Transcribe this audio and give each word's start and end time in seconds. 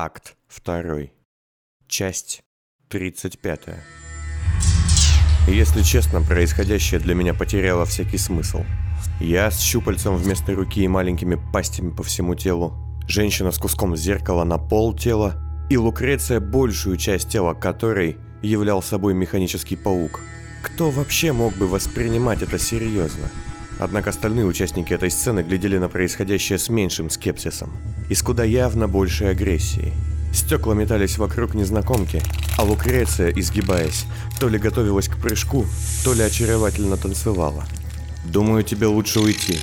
Акт 0.00 0.36
2. 0.64 1.08
Часть 1.88 2.44
35. 2.88 3.60
Если 5.48 5.82
честно, 5.82 6.22
происходящее 6.22 7.00
для 7.00 7.16
меня 7.16 7.34
потеряло 7.34 7.84
всякий 7.84 8.16
смысл. 8.16 8.62
Я 9.18 9.50
с 9.50 9.58
щупальцем 9.58 10.14
вместо 10.14 10.54
руки 10.54 10.84
и 10.84 10.86
маленькими 10.86 11.36
пастями 11.52 11.90
по 11.90 12.04
всему 12.04 12.36
телу, 12.36 12.74
женщина 13.08 13.50
с 13.50 13.58
куском 13.58 13.96
зеркала 13.96 14.44
на 14.44 14.56
пол 14.56 14.94
тела 14.94 15.34
и 15.68 15.76
Лукреция, 15.76 16.38
большую 16.38 16.96
часть 16.96 17.28
тела 17.28 17.54
которой 17.54 18.18
являл 18.40 18.80
собой 18.82 19.14
механический 19.14 19.74
паук. 19.74 20.20
Кто 20.62 20.90
вообще 20.90 21.32
мог 21.32 21.56
бы 21.56 21.66
воспринимать 21.66 22.42
это 22.42 22.60
серьезно? 22.60 23.28
Однако 23.80 24.10
остальные 24.10 24.46
участники 24.46 24.92
этой 24.94 25.10
сцены 25.10 25.42
глядели 25.42 25.76
на 25.76 25.88
происходящее 25.88 26.60
с 26.60 26.68
меньшим 26.68 27.10
скепсисом 27.10 27.72
и 28.08 28.14
с 28.14 28.22
куда 28.22 28.44
явно 28.44 28.88
большей 28.88 29.30
агрессией. 29.30 29.92
Стекла 30.32 30.74
метались 30.74 31.18
вокруг 31.18 31.54
незнакомки, 31.54 32.22
а 32.56 32.62
Лукреция, 32.62 33.30
изгибаясь, 33.30 34.04
то 34.38 34.48
ли 34.48 34.58
готовилась 34.58 35.08
к 35.08 35.16
прыжку, 35.16 35.66
то 36.04 36.12
ли 36.12 36.22
очаровательно 36.22 36.96
танцевала. 36.96 37.64
«Думаю, 38.24 38.62
тебе 38.62 38.86
лучше 38.86 39.20
уйти». 39.20 39.58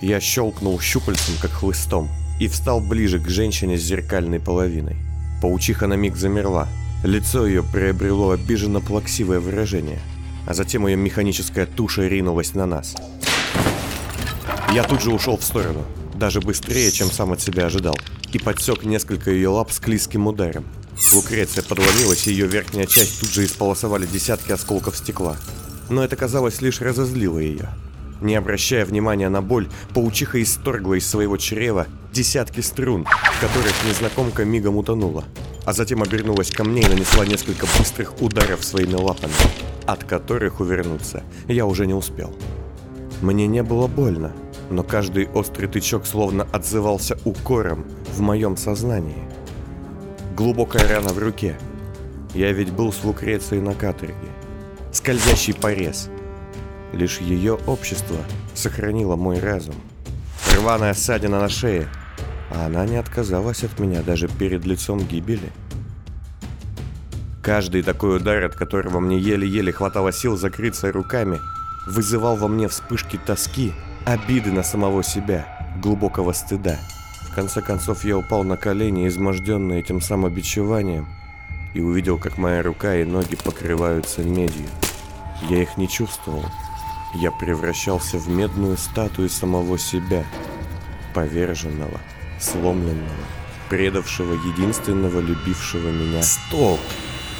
Я 0.00 0.20
щелкнул 0.20 0.80
щупальцем, 0.80 1.34
как 1.40 1.50
хлыстом, 1.50 2.08
и 2.38 2.48
встал 2.48 2.80
ближе 2.80 3.18
к 3.18 3.28
женщине 3.28 3.78
с 3.78 3.82
зеркальной 3.82 4.40
половиной. 4.40 4.96
Паучиха 5.40 5.86
на 5.86 5.94
миг 5.94 6.16
замерла. 6.16 6.68
Лицо 7.02 7.46
ее 7.46 7.62
приобрело 7.62 8.30
обиженно 8.30 8.80
плаксивое 8.80 9.40
выражение, 9.40 10.00
а 10.46 10.54
затем 10.54 10.86
ее 10.86 10.96
механическая 10.96 11.66
туша 11.66 12.06
ринулась 12.06 12.54
на 12.54 12.66
нас. 12.66 12.94
Я 14.72 14.82
тут 14.82 15.02
же 15.02 15.12
ушел 15.12 15.36
в 15.36 15.44
сторону, 15.44 15.84
даже 16.16 16.40
быстрее, 16.40 16.90
чем 16.90 17.10
сам 17.10 17.32
от 17.32 17.40
себя 17.40 17.66
ожидал, 17.66 17.96
и 18.32 18.38
подсек 18.38 18.84
несколько 18.84 19.30
ее 19.30 19.48
лап 19.48 19.70
с 19.70 19.78
клизким 19.78 20.26
ударом. 20.26 20.64
Лукреция 21.12 21.62
подломилась, 21.62 22.26
и 22.26 22.30
ее 22.30 22.46
верхняя 22.46 22.86
часть 22.86 23.20
тут 23.20 23.30
же 23.30 23.44
исполосовали 23.44 24.06
десятки 24.06 24.52
осколков 24.52 24.96
стекла. 24.96 25.36
Но 25.88 26.02
это, 26.02 26.16
казалось, 26.16 26.60
лишь 26.62 26.80
разозлило 26.80 27.38
ее. 27.38 27.68
Не 28.20 28.34
обращая 28.34 28.86
внимания 28.86 29.28
на 29.28 29.42
боль, 29.42 29.68
паучиха 29.92 30.42
исторгла 30.42 30.94
из 30.94 31.06
своего 31.06 31.36
чрева 31.36 31.86
десятки 32.12 32.60
струн, 32.60 33.04
в 33.04 33.40
которых 33.40 33.74
незнакомка 33.86 34.44
мигом 34.44 34.76
утонула, 34.76 35.24
а 35.66 35.74
затем 35.74 36.02
обернулась 36.02 36.50
ко 36.50 36.64
мне 36.64 36.80
и 36.80 36.88
нанесла 36.88 37.26
несколько 37.26 37.66
быстрых 37.78 38.22
ударов 38.22 38.64
своими 38.64 38.94
лапами, 38.94 39.34
от 39.84 40.04
которых 40.04 40.60
увернуться 40.60 41.22
я 41.46 41.66
уже 41.66 41.86
не 41.86 41.92
успел. 41.92 42.34
Мне 43.20 43.46
не 43.46 43.62
было 43.62 43.86
больно, 43.86 44.32
но 44.70 44.82
каждый 44.82 45.28
острый 45.28 45.66
тычок 45.66 46.06
словно 46.06 46.46
отзывался 46.52 47.18
укором 47.24 47.84
в 48.12 48.20
моем 48.20 48.56
сознании. 48.56 49.22
Глубокая 50.36 50.86
рана 50.88 51.10
в 51.12 51.18
руке. 51.18 51.58
Я 52.34 52.52
ведь 52.52 52.72
был 52.72 52.92
с 52.92 53.02
Лукрецией 53.04 53.62
на 53.62 53.74
каторге. 53.74 54.14
Скользящий 54.92 55.54
порез. 55.54 56.10
Лишь 56.92 57.18
ее 57.18 57.54
общество 57.66 58.18
сохранило 58.54 59.16
мой 59.16 59.38
разум. 59.38 59.74
Рваная 60.54 60.94
ссадина 60.94 61.40
на 61.40 61.48
шее. 61.48 61.88
А 62.50 62.66
она 62.66 62.86
не 62.86 62.96
отказалась 62.96 63.64
от 63.64 63.78
меня 63.78 64.02
даже 64.02 64.28
перед 64.28 64.64
лицом 64.64 65.00
гибели. 65.00 65.52
Каждый 67.42 67.82
такой 67.82 68.16
удар, 68.16 68.44
от 68.44 68.54
которого 68.54 68.98
мне 68.98 69.18
еле-еле 69.18 69.72
хватало 69.72 70.12
сил 70.12 70.36
закрыться 70.36 70.90
руками, 70.90 71.38
вызывал 71.86 72.36
во 72.36 72.48
мне 72.48 72.68
вспышки 72.68 73.18
тоски 73.24 73.72
обиды 74.06 74.52
на 74.52 74.62
самого 74.62 75.02
себя, 75.02 75.44
глубокого 75.82 76.32
стыда. 76.32 76.78
В 77.28 77.34
конце 77.34 77.60
концов 77.60 78.04
я 78.04 78.16
упал 78.16 78.44
на 78.44 78.56
колени, 78.56 79.08
изможденный 79.08 79.80
этим 79.80 80.00
самобичеванием, 80.00 81.08
и 81.74 81.80
увидел, 81.80 82.16
как 82.16 82.38
моя 82.38 82.62
рука 82.62 82.94
и 82.94 83.04
ноги 83.04 83.34
покрываются 83.34 84.22
медью. 84.22 84.68
Я 85.50 85.60
их 85.60 85.76
не 85.76 85.88
чувствовал. 85.88 86.44
Я 87.14 87.32
превращался 87.32 88.18
в 88.18 88.28
медную 88.28 88.76
статую 88.76 89.28
самого 89.28 89.76
себя, 89.76 90.24
поверженного, 91.12 92.00
сломленного, 92.38 93.26
предавшего 93.68 94.34
единственного 94.34 95.18
любившего 95.18 95.90
меня. 95.90 96.22
Стоп! 96.22 96.78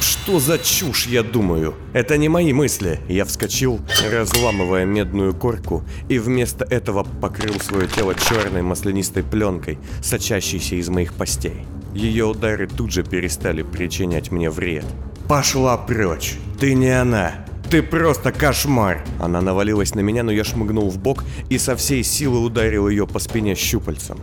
Что 0.01 0.41
за 0.41 0.59
чушь, 0.59 1.07
я 1.07 1.23
думаю? 1.23 1.75
Это 1.93 2.19
не 2.19 2.29
мои 2.29 2.53
мысли. 2.53 3.01
Я 3.09 3.25
вскочил, 3.25 3.81
разламывая 4.11 4.85
медную 4.85 5.35
корку, 5.35 5.85
и 6.09 6.19
вместо 6.19 6.65
этого 6.65 7.05
покрыл 7.05 7.59
свое 7.61 7.89
тело 7.89 8.15
черной 8.15 8.63
маслянистой 8.63 9.23
пленкой, 9.23 9.79
сочащейся 10.03 10.77
из 10.77 10.89
моих 10.89 11.15
постей. 11.15 11.67
Ее 11.95 12.27
удары 12.27 12.67
тут 12.67 12.93
же 12.93 13.05
перестали 13.05 13.63
причинять 13.63 14.31
мне 14.31 14.51
вред. 14.51 14.85
«Пошла 15.29 15.77
прочь! 15.79 16.35
Ты 16.61 16.75
не 16.75 16.91
она! 16.91 17.47
Ты 17.71 17.83
просто 17.83 18.33
кошмар!» 18.33 19.03
Она 19.19 19.41
навалилась 19.41 19.95
на 19.95 20.01
меня, 20.01 20.23
но 20.23 20.31
я 20.31 20.45
шмыгнул 20.45 20.91
в 20.91 20.99
бок 20.99 21.25
и 21.49 21.59
со 21.59 21.75
всей 21.75 22.05
силы 22.05 22.41
ударил 22.41 22.89
ее 22.89 23.07
по 23.07 23.19
спине 23.19 23.55
щупальцем. 23.55 24.21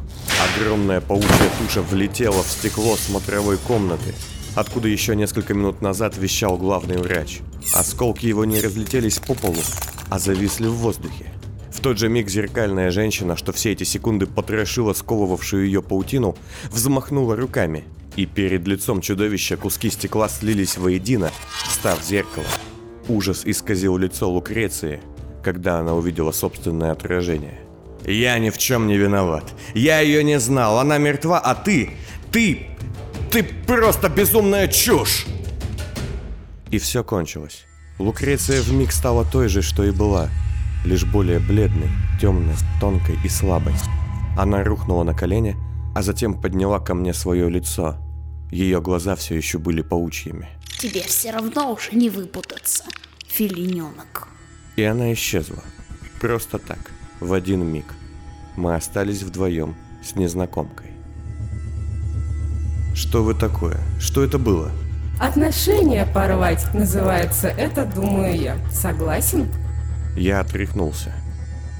Огромная 0.55 1.01
паучья 1.01 1.49
туша 1.59 1.81
влетела 1.81 2.43
в 2.43 2.47
стекло 2.47 2.95
смотровой 2.95 3.57
комнаты, 3.57 4.13
откуда 4.55 4.87
еще 4.87 5.15
несколько 5.15 5.53
минут 5.53 5.81
назад 5.81 6.17
вещал 6.17 6.57
главный 6.57 6.97
врач. 6.97 7.41
Осколки 7.73 8.25
его 8.25 8.45
не 8.45 8.61
разлетелись 8.61 9.19
по 9.19 9.33
полу, 9.33 9.61
а 10.09 10.19
зависли 10.19 10.67
в 10.67 10.73
воздухе. 10.73 11.31
В 11.71 11.79
тот 11.79 11.97
же 11.97 12.07
миг 12.07 12.29
зеркальная 12.29 12.91
женщина, 12.91 13.35
что 13.35 13.51
все 13.51 13.71
эти 13.71 13.83
секунды 13.83 14.27
потрошила 14.27 14.93
сковывавшую 14.93 15.65
ее 15.65 15.81
паутину, 15.81 16.37
взмахнула 16.71 17.35
руками, 17.35 17.83
и 18.15 18.25
перед 18.25 18.67
лицом 18.67 19.01
чудовища 19.01 19.57
куски 19.57 19.89
стекла 19.89 20.29
слились 20.29 20.77
воедино, 20.77 21.31
став 21.69 22.03
зеркалом. 22.03 22.47
Ужас 23.07 23.41
исказил 23.45 23.97
лицо 23.97 24.29
Лукреции, 24.29 25.01
когда 25.43 25.79
она 25.79 25.93
увидела 25.93 26.31
собственное 26.31 26.91
отражение. 26.91 27.59
«Я 28.05 28.37
ни 28.37 28.49
в 28.49 28.57
чем 28.57 28.87
не 28.87 28.97
виноват. 28.97 29.53
Я 29.73 29.99
ее 29.99 30.23
не 30.23 30.39
знал. 30.39 30.79
Она 30.79 30.97
мертва, 30.97 31.39
а 31.39 31.55
ты... 31.55 31.91
Ты 32.31 32.67
ты 33.33 33.43
просто 33.43 34.09
безумная 34.09 34.67
чушь!» 34.67 35.25
И 36.69 36.77
все 36.77 37.03
кончилось. 37.03 37.65
Лукреция 37.97 38.61
вмиг 38.61 38.91
стала 38.91 39.25
той 39.25 39.47
же, 39.47 39.63
что 39.63 39.83
и 39.83 39.91
была, 39.91 40.29
лишь 40.85 41.03
более 41.03 41.39
бледной, 41.39 41.89
темной, 42.21 42.55
тонкой 42.79 43.17
и 43.23 43.29
слабой. 43.29 43.73
Она 44.37 44.63
рухнула 44.63 45.03
на 45.03 45.15
колени, 45.15 45.55
а 45.95 46.03
затем 46.03 46.39
подняла 46.39 46.79
ко 46.79 46.93
мне 46.93 47.13
свое 47.13 47.49
лицо. 47.49 47.97
Ее 48.51 48.81
глаза 48.81 49.15
все 49.15 49.35
еще 49.35 49.57
были 49.57 49.81
паучьими. 49.81 50.47
«Тебе 50.79 51.01
все 51.01 51.31
равно 51.31 51.71
уже 51.73 51.91
не 51.93 52.11
выпутаться, 52.11 52.83
филиненок». 53.27 54.27
И 54.75 54.83
она 54.83 55.11
исчезла. 55.13 55.63
Просто 56.21 56.59
так, 56.59 56.91
в 57.19 57.33
один 57.33 57.65
миг. 57.65 57.85
Мы 58.55 58.75
остались 58.75 59.23
вдвоем 59.23 59.75
с 60.03 60.15
незнакомкой. 60.15 60.92
Что 62.93 63.23
вы 63.23 63.33
такое? 63.33 63.77
Что 63.99 64.23
это 64.23 64.37
было? 64.37 64.71
Отношения 65.19 66.05
порвать 66.05 66.65
называется 66.73 67.47
это, 67.47 67.85
думаю 67.85 68.39
я. 68.39 68.57
Согласен? 68.71 69.47
Я 70.15 70.41
отряхнулся. 70.41 71.13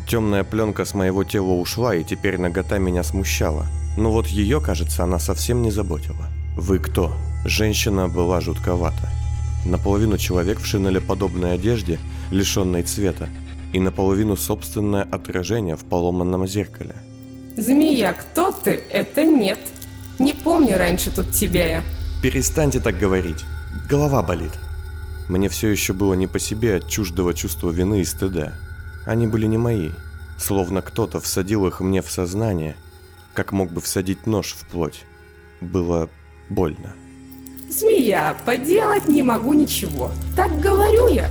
Темная 0.07 0.43
пленка 0.43 0.85
с 0.85 0.93
моего 0.93 1.23
тела 1.23 1.53
ушла, 1.53 1.95
и 1.95 2.03
теперь 2.03 2.39
нагота 2.39 2.79
меня 2.79 3.03
смущала. 3.03 3.67
Но 3.95 4.11
вот 4.11 4.27
ее, 4.27 4.59
кажется, 4.59 5.03
она 5.03 5.19
совсем 5.19 5.61
не 5.61 5.71
заботила. 5.71 6.27
Вы 6.55 6.79
кто? 6.79 7.13
Женщина 7.45 8.07
была 8.07 8.41
жутковата. 8.41 9.09
Наполовину 9.65 10.17
человек 10.17 10.59
в 10.59 10.65
шинелеподобной 10.65 11.53
одежде, 11.53 11.99
лишенной 12.31 12.83
цвета, 12.83 13.29
и 13.71 13.79
наполовину 13.79 14.35
собственное 14.35 15.03
отражение 15.03 15.75
в 15.75 15.85
поломанном 15.85 16.47
зеркале. 16.47 16.95
Змея, 17.55 18.13
кто 18.13 18.51
ты? 18.51 18.81
Это 18.89 19.23
нет. 19.23 19.59
Не 20.19 20.33
помню 20.33 20.77
раньше 20.77 21.11
тут 21.11 21.31
тебя 21.31 21.67
я. 21.67 21.83
Перестаньте 22.21 22.79
так 22.79 22.97
говорить. 22.97 23.45
Голова 23.89 24.21
болит. 24.21 24.51
Мне 25.27 25.49
все 25.49 25.69
еще 25.69 25.93
было 25.93 26.13
не 26.13 26.27
по 26.27 26.39
себе 26.39 26.75
от 26.77 26.87
чуждого 26.87 27.33
чувства 27.33 27.71
вины 27.71 28.01
и 28.01 28.05
стыда. 28.05 28.53
Они 29.05 29.27
были 29.27 29.45
не 29.45 29.57
мои. 29.57 29.91
Словно 30.37 30.81
кто-то 30.81 31.19
всадил 31.19 31.67
их 31.67 31.79
мне 31.79 32.01
в 32.01 32.11
сознание, 32.11 32.75
как 33.33 33.51
мог 33.51 33.71
бы 33.71 33.81
всадить 33.81 34.27
нож 34.27 34.53
в 34.53 34.65
плоть. 34.67 35.05
Было 35.61 36.09
больно. 36.49 36.93
Змея, 37.69 38.35
поделать 38.45 39.07
не 39.07 39.23
могу 39.23 39.53
ничего. 39.53 40.11
Так 40.35 40.59
говорю 40.59 41.07
я. 41.07 41.29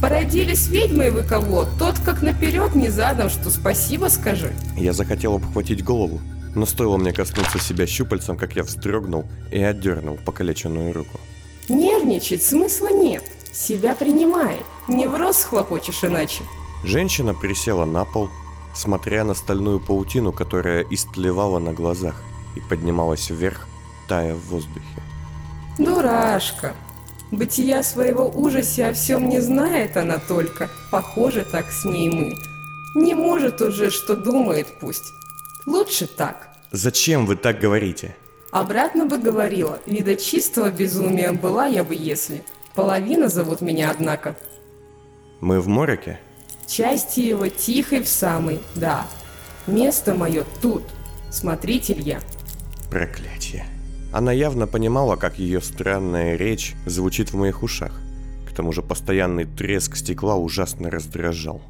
Породились 0.00 0.68
ведьмой 0.68 1.10
вы 1.10 1.22
кого? 1.22 1.66
Тот 1.78 1.98
как 2.04 2.22
наперед 2.22 2.74
не 2.74 2.88
задом, 2.88 3.28
что 3.28 3.50
спасибо 3.50 4.06
скажи. 4.06 4.52
Я 4.76 4.92
захотел 4.92 5.36
обхватить 5.36 5.84
голову, 5.84 6.20
но 6.54 6.66
стоило 6.66 6.96
мне 6.96 7.12
коснуться 7.12 7.58
себя 7.58 7.86
щупальцем, 7.86 8.36
как 8.36 8.56
я 8.56 8.62
вздрогнул 8.62 9.24
и 9.50 9.60
отдернул 9.62 10.18
покалеченную 10.24 10.92
руку. 10.92 11.20
Нервничать 11.68 12.42
смысла 12.42 12.88
нет. 12.88 13.22
Себя 13.52 13.94
принимай. 13.94 14.58
Невроз 14.88 15.44
хлопочешь 15.44 16.04
иначе. 16.04 16.42
Женщина 16.84 17.34
присела 17.34 17.84
на 17.84 18.04
пол, 18.04 18.28
смотря 18.74 19.24
на 19.24 19.34
стальную 19.34 19.80
паутину, 19.80 20.32
которая 20.32 20.84
истлевала 20.90 21.58
на 21.58 21.72
глазах 21.72 22.22
и 22.56 22.60
поднималась 22.60 23.30
вверх, 23.30 23.68
тая 24.08 24.34
в 24.34 24.48
воздухе. 24.48 24.86
Дурашка. 25.78 26.74
Бытия 27.30 27.82
своего 27.84 28.28
ужаса 28.28 28.88
о 28.88 28.92
всем 28.92 29.28
не 29.28 29.40
знает 29.40 29.96
она 29.96 30.18
только. 30.18 30.68
Похоже, 30.90 31.44
так 31.44 31.70
с 31.70 31.84
ней 31.84 32.08
мы. 32.08 32.34
Не 32.94 33.14
может 33.14 33.62
уже, 33.62 33.90
что 33.90 34.16
думает 34.16 34.66
пусть. 34.80 35.14
Лучше 35.66 36.06
так. 36.06 36.48
Зачем 36.72 37.26
вы 37.26 37.36
так 37.36 37.58
говорите? 37.58 38.16
Обратно 38.52 39.06
бы 39.06 39.18
говорила, 39.18 39.78
вида 39.86 40.16
чистого 40.16 40.70
безумия 40.70 41.32
была 41.32 41.66
я 41.66 41.84
бы 41.84 41.94
если. 41.94 42.42
Половина 42.74 43.28
зовут 43.28 43.60
меня, 43.60 43.90
однако. 43.90 44.36
Мы 45.40 45.60
в 45.60 45.68
мороке? 45.68 46.20
Части 46.66 47.20
его 47.20 47.48
тихой 47.48 48.02
в 48.02 48.08
самый, 48.08 48.60
да. 48.74 49.06
Место 49.66 50.14
мое 50.14 50.44
тут. 50.62 50.84
Смотритель 51.30 52.00
я. 52.00 52.20
Проклятие. 52.90 53.66
Она 54.12 54.32
явно 54.32 54.66
понимала, 54.66 55.16
как 55.16 55.38
ее 55.38 55.60
странная 55.60 56.36
речь 56.36 56.74
звучит 56.86 57.32
в 57.32 57.36
моих 57.36 57.62
ушах. 57.62 58.00
К 58.48 58.52
тому 58.52 58.72
же 58.72 58.82
постоянный 58.82 59.44
треск 59.44 59.96
стекла 59.96 60.36
ужасно 60.36 60.90
раздражал. 60.90 61.62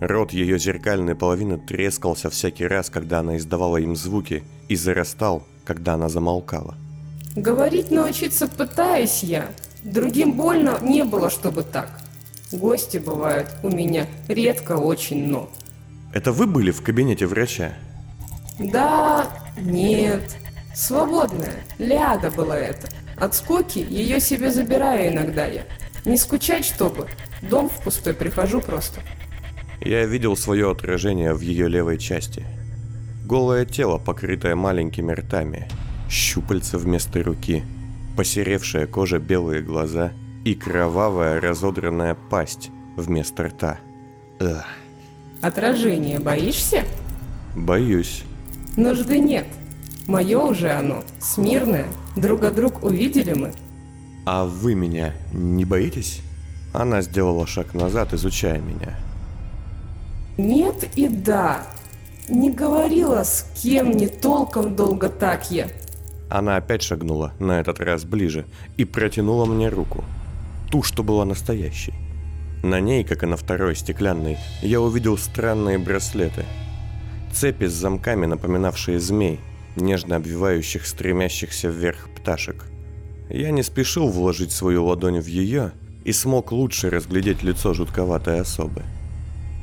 Рот 0.00 0.32
ее 0.32 0.58
зеркальной 0.58 1.16
половины 1.16 1.58
трескался 1.58 2.30
всякий 2.30 2.66
раз, 2.66 2.88
когда 2.88 3.18
она 3.20 3.36
издавала 3.36 3.78
им 3.78 3.96
звуки, 3.96 4.44
и 4.68 4.76
зарастал, 4.76 5.44
когда 5.64 5.94
она 5.94 6.08
замолкала. 6.08 6.76
Говорить 7.34 7.90
научиться 7.90 8.46
пытаюсь 8.46 9.22
я. 9.22 9.50
Другим 9.82 10.32
больно 10.32 10.78
не 10.82 11.04
было, 11.04 11.30
чтобы 11.30 11.62
так. 11.62 12.00
Гости 12.52 12.98
бывают 12.98 13.48
у 13.62 13.68
меня 13.70 14.06
редко 14.28 14.72
очень, 14.72 15.26
но... 15.26 15.48
Это 16.12 16.32
вы 16.32 16.46
были 16.46 16.70
в 16.70 16.82
кабинете 16.82 17.26
врача? 17.26 17.74
Да, 18.58 19.28
нет. 19.56 20.36
Свободная. 20.74 21.64
Ляда 21.78 22.30
была 22.30 22.56
это. 22.56 22.88
От 23.16 23.34
скуки 23.34 23.78
ее 23.78 24.20
себе 24.20 24.50
забираю 24.50 25.12
иногда 25.12 25.46
я. 25.46 25.64
Не 26.04 26.16
скучать, 26.16 26.64
чтобы. 26.64 27.08
Дом 27.42 27.68
в 27.68 27.82
пустой 27.82 28.14
прихожу 28.14 28.60
просто. 28.60 29.00
Я 29.80 30.04
видел 30.06 30.36
свое 30.36 30.70
отражение 30.70 31.32
в 31.34 31.40
ее 31.40 31.68
левой 31.68 31.98
части. 31.98 32.44
Голое 33.24 33.64
тело, 33.64 33.98
покрытое 33.98 34.56
маленькими 34.56 35.12
ртами, 35.12 35.68
щупальца 36.10 36.78
вместо 36.78 37.22
руки, 37.22 37.62
посеревшая 38.16 38.86
кожа, 38.86 39.18
белые 39.18 39.62
глаза 39.62 40.12
и 40.44 40.54
кровавая 40.54 41.40
разодранная 41.40 42.16
пасть 42.30 42.70
вместо 42.96 43.44
рта. 43.44 43.78
Ugh. 44.40 44.64
Отражение 45.40 46.18
боишься? 46.18 46.84
Боюсь. 47.54 48.24
Нужды 48.76 49.18
нет. 49.18 49.46
Мое 50.06 50.38
уже 50.38 50.70
оно, 50.70 51.04
смирное. 51.20 51.86
Друг 52.16 52.42
от 52.42 52.54
друг 52.54 52.82
увидели 52.82 53.34
мы. 53.34 53.52
А 54.24 54.44
вы 54.44 54.74
меня 54.74 55.14
не 55.32 55.64
боитесь? 55.64 56.22
Она 56.72 57.02
сделала 57.02 57.46
шаг 57.46 57.74
назад, 57.74 58.14
изучая 58.14 58.58
меня. 58.60 58.98
Нет 60.38 60.88
и 60.94 61.08
да. 61.08 61.66
Не 62.28 62.50
говорила 62.50 63.24
с 63.24 63.50
кем 63.60 63.90
не 63.90 64.06
толком 64.06 64.76
долго 64.76 65.08
так 65.08 65.50
я. 65.50 65.66
Она 66.30 66.56
опять 66.56 66.82
шагнула, 66.82 67.32
на 67.40 67.58
этот 67.58 67.80
раз 67.80 68.04
ближе, 68.04 68.44
и 68.76 68.84
протянула 68.84 69.46
мне 69.46 69.68
руку. 69.68 70.04
Ту, 70.70 70.84
что 70.84 71.02
была 71.02 71.24
настоящей. 71.24 71.94
На 72.62 72.78
ней, 72.78 73.02
как 73.02 73.24
и 73.24 73.26
на 73.26 73.36
второй 73.36 73.74
стеклянной, 73.74 74.38
я 74.62 74.80
увидел 74.80 75.18
странные 75.18 75.78
браслеты. 75.78 76.44
Цепи 77.32 77.66
с 77.66 77.72
замками, 77.72 78.26
напоминавшие 78.26 79.00
змей, 79.00 79.40
нежно 79.74 80.16
обвивающих 80.16 80.86
стремящихся 80.86 81.68
вверх 81.68 82.08
пташек. 82.14 82.66
Я 83.28 83.50
не 83.50 83.62
спешил 83.64 84.08
вложить 84.08 84.52
свою 84.52 84.84
ладонь 84.84 85.20
в 85.20 85.26
ее 85.26 85.72
и 86.04 86.12
смог 86.12 86.52
лучше 86.52 86.90
разглядеть 86.90 87.42
лицо 87.42 87.74
жутковатой 87.74 88.40
особы. 88.40 88.84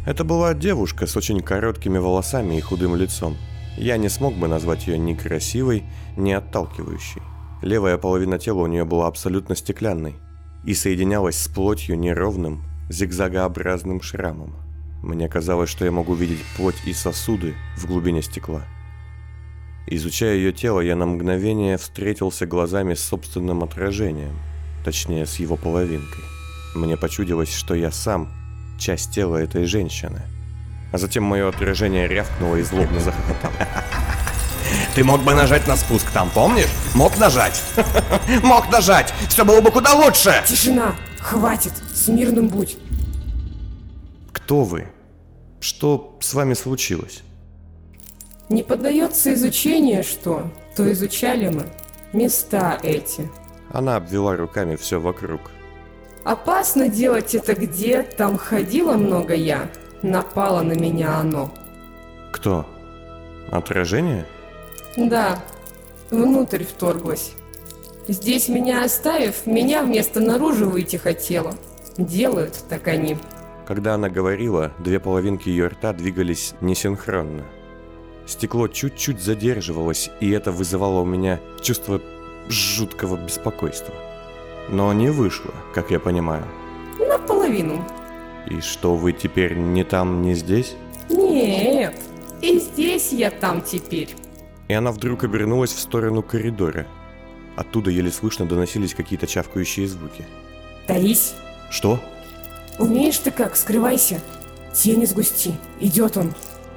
Это 0.05 0.23
была 0.23 0.53
девушка 0.53 1.07
с 1.07 1.17
очень 1.17 1.41
короткими 1.41 1.97
волосами 1.97 2.55
и 2.55 2.61
худым 2.61 2.95
лицом. 2.95 3.35
Я 3.75 3.97
не 3.97 4.07
смог 4.07 4.35
бы 4.35 4.47
назвать 4.47 4.85
ее 4.85 4.99
ни 4.99 5.15
красивой, 5.15 5.83
ни 6.15 6.31
отталкивающей. 6.31 7.21
Левая 7.63 7.97
половина 7.97 8.37
тела 8.37 8.61
у 8.61 8.67
нее 8.67 8.85
была 8.85 9.07
абсолютно 9.07 9.55
стеклянной 9.55 10.15
и 10.63 10.75
соединялась 10.75 11.37
с 11.37 11.47
плотью 11.47 11.97
неровным, 11.97 12.63
зигзагообразным 12.89 14.01
шрамом. 14.01 14.55
Мне 15.01 15.27
казалось, 15.27 15.69
что 15.69 15.85
я 15.85 15.91
могу 15.91 16.13
видеть 16.13 16.43
плоть 16.55 16.75
и 16.85 16.93
сосуды 16.93 17.55
в 17.75 17.87
глубине 17.87 18.21
стекла. 18.21 18.61
Изучая 19.87 20.35
ее 20.35 20.51
тело, 20.51 20.81
я 20.81 20.95
на 20.95 21.05
мгновение 21.07 21.77
встретился 21.77 22.45
глазами 22.45 22.93
с 22.93 23.03
собственным 23.03 23.63
отражением, 23.63 24.35
точнее, 24.83 25.25
с 25.25 25.37
его 25.37 25.57
половинкой. 25.57 26.23
Мне 26.75 26.95
почудилось, 26.95 27.53
что 27.53 27.73
я 27.75 27.91
сам 27.91 28.29
часть 28.77 29.11
тела 29.11 29.37
этой 29.37 29.65
женщины. 29.65 30.21
А 30.91 30.97
затем 30.97 31.23
мое 31.23 31.49
отражение 31.49 32.07
рявкнуло 32.07 32.55
и 32.55 32.63
злобно 32.63 32.99
захохотало. 32.99 33.53
Ты 34.95 35.03
мог 35.03 35.21
бы 35.23 35.33
нажать 35.33 35.67
на 35.67 35.75
спуск 35.75 36.09
там, 36.11 36.29
помнишь? 36.29 36.69
Мог 36.93 37.17
нажать. 37.17 37.61
Мог 38.43 38.71
нажать. 38.71 39.13
Все 39.29 39.43
было 39.43 39.61
бы 39.61 39.71
куда 39.71 39.93
лучше. 39.93 40.41
Тишина! 40.47 40.95
Хватит! 41.19 41.73
С 41.93 42.07
мирным 42.07 42.47
будь! 42.47 42.77
Кто 44.31 44.63
вы? 44.63 44.87
Что 45.59 46.17
с 46.21 46.33
вами 46.33 46.53
случилось? 46.53 47.23
Не 48.49 48.63
поддается 48.63 49.33
изучению, 49.33 50.03
что? 50.03 50.51
То 50.75 50.91
изучали 50.91 51.49
мы. 51.49 51.65
Места 52.13 52.79
эти. 52.81 53.29
Она 53.71 53.95
обвела 53.97 54.35
руками 54.35 54.75
все 54.75 55.01
вокруг. 55.01 55.41
Опасно 56.25 56.89
делать 56.89 57.35
это 57.35 57.53
где, 57.53 58.01
там 58.01 58.35
ходила 58.37 58.93
много 58.93 59.35
я. 59.35 59.69
Напало 60.01 60.63
на 60.63 60.73
меня 60.73 61.19
оно. 61.19 61.53
Кто? 62.31 62.65
Отражение? 63.51 64.25
Да, 64.97 65.43
внутрь 66.09 66.63
вторглась. 66.63 67.33
Здесь 68.07 68.49
меня 68.49 68.83
оставив, 68.83 69.45
меня 69.45 69.83
вместо 69.83 70.19
наружу 70.19 70.67
выйти 70.67 70.95
хотела. 70.95 71.53
Делают 71.95 72.55
так 72.69 72.87
они. 72.87 73.17
Когда 73.67 73.93
она 73.93 74.09
говорила, 74.09 74.71
две 74.79 74.99
половинки 74.99 75.49
ее 75.49 75.67
рта 75.67 75.93
двигались 75.93 76.55
несинхронно. 76.59 77.43
Стекло 78.25 78.67
чуть-чуть 78.67 79.21
задерживалось, 79.21 80.09
и 80.21 80.31
это 80.31 80.51
вызывало 80.51 81.01
у 81.01 81.05
меня 81.05 81.39
чувство 81.61 82.01
жуткого 82.49 83.15
беспокойства. 83.15 83.93
Но 84.69 84.91
не 84.93 85.09
вышло, 85.09 85.53
как 85.73 85.91
я 85.91 85.99
понимаю. 85.99 86.45
Наполовину. 86.99 87.83
И 88.47 88.61
что, 88.61 88.95
вы 88.95 89.11
теперь 89.13 89.55
не 89.55 89.83
там, 89.83 90.21
не 90.21 90.33
здесь? 90.33 90.75
Нет, 91.09 91.95
и 92.41 92.59
здесь 92.59 93.11
я 93.11 93.31
там 93.31 93.61
теперь. 93.61 94.15
И 94.67 94.73
она 94.73 94.91
вдруг 94.91 95.23
обернулась 95.23 95.73
в 95.73 95.79
сторону 95.79 96.23
коридора. 96.23 96.87
Оттуда 97.55 97.89
еле 97.91 98.11
слышно 98.11 98.45
доносились 98.45 98.93
какие-то 98.95 99.27
чавкающие 99.27 99.87
звуки. 99.87 100.25
Таись, 100.87 101.33
Что? 101.69 101.99
умеешь 102.77 103.17
ты 103.19 103.31
как, 103.31 103.55
скрывайся. 103.55 104.21
Тени 104.73 105.05
сгусти, 105.05 105.53
идет 105.79 106.17
он. 106.17 106.33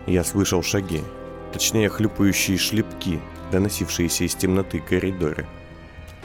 Я 0.07 0.23
слышал 0.25 0.63
шаги, 0.63 1.03
точнее 1.53 1.89
хлюпающие 1.89 2.57
шлепки, 2.57 3.21
доносившиеся 3.51 4.25
из 4.25 4.35
темноты 4.35 4.79
коридора. 4.81 5.47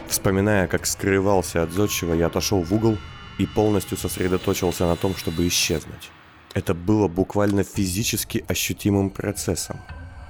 Вспоминая, 0.07 0.67
как 0.67 0.85
скрывался 0.85 1.63
от 1.63 1.71
зодчего, 1.71 2.13
я 2.13 2.27
отошел 2.27 2.61
в 2.61 2.73
угол 2.73 2.97
и 3.37 3.45
полностью 3.45 3.97
сосредоточился 3.97 4.85
на 4.85 4.95
том, 4.95 5.15
чтобы 5.15 5.47
исчезнуть. 5.47 6.11
Это 6.53 6.73
было 6.73 7.07
буквально 7.07 7.63
физически 7.63 8.45
ощутимым 8.47 9.09
процессом. 9.09 9.79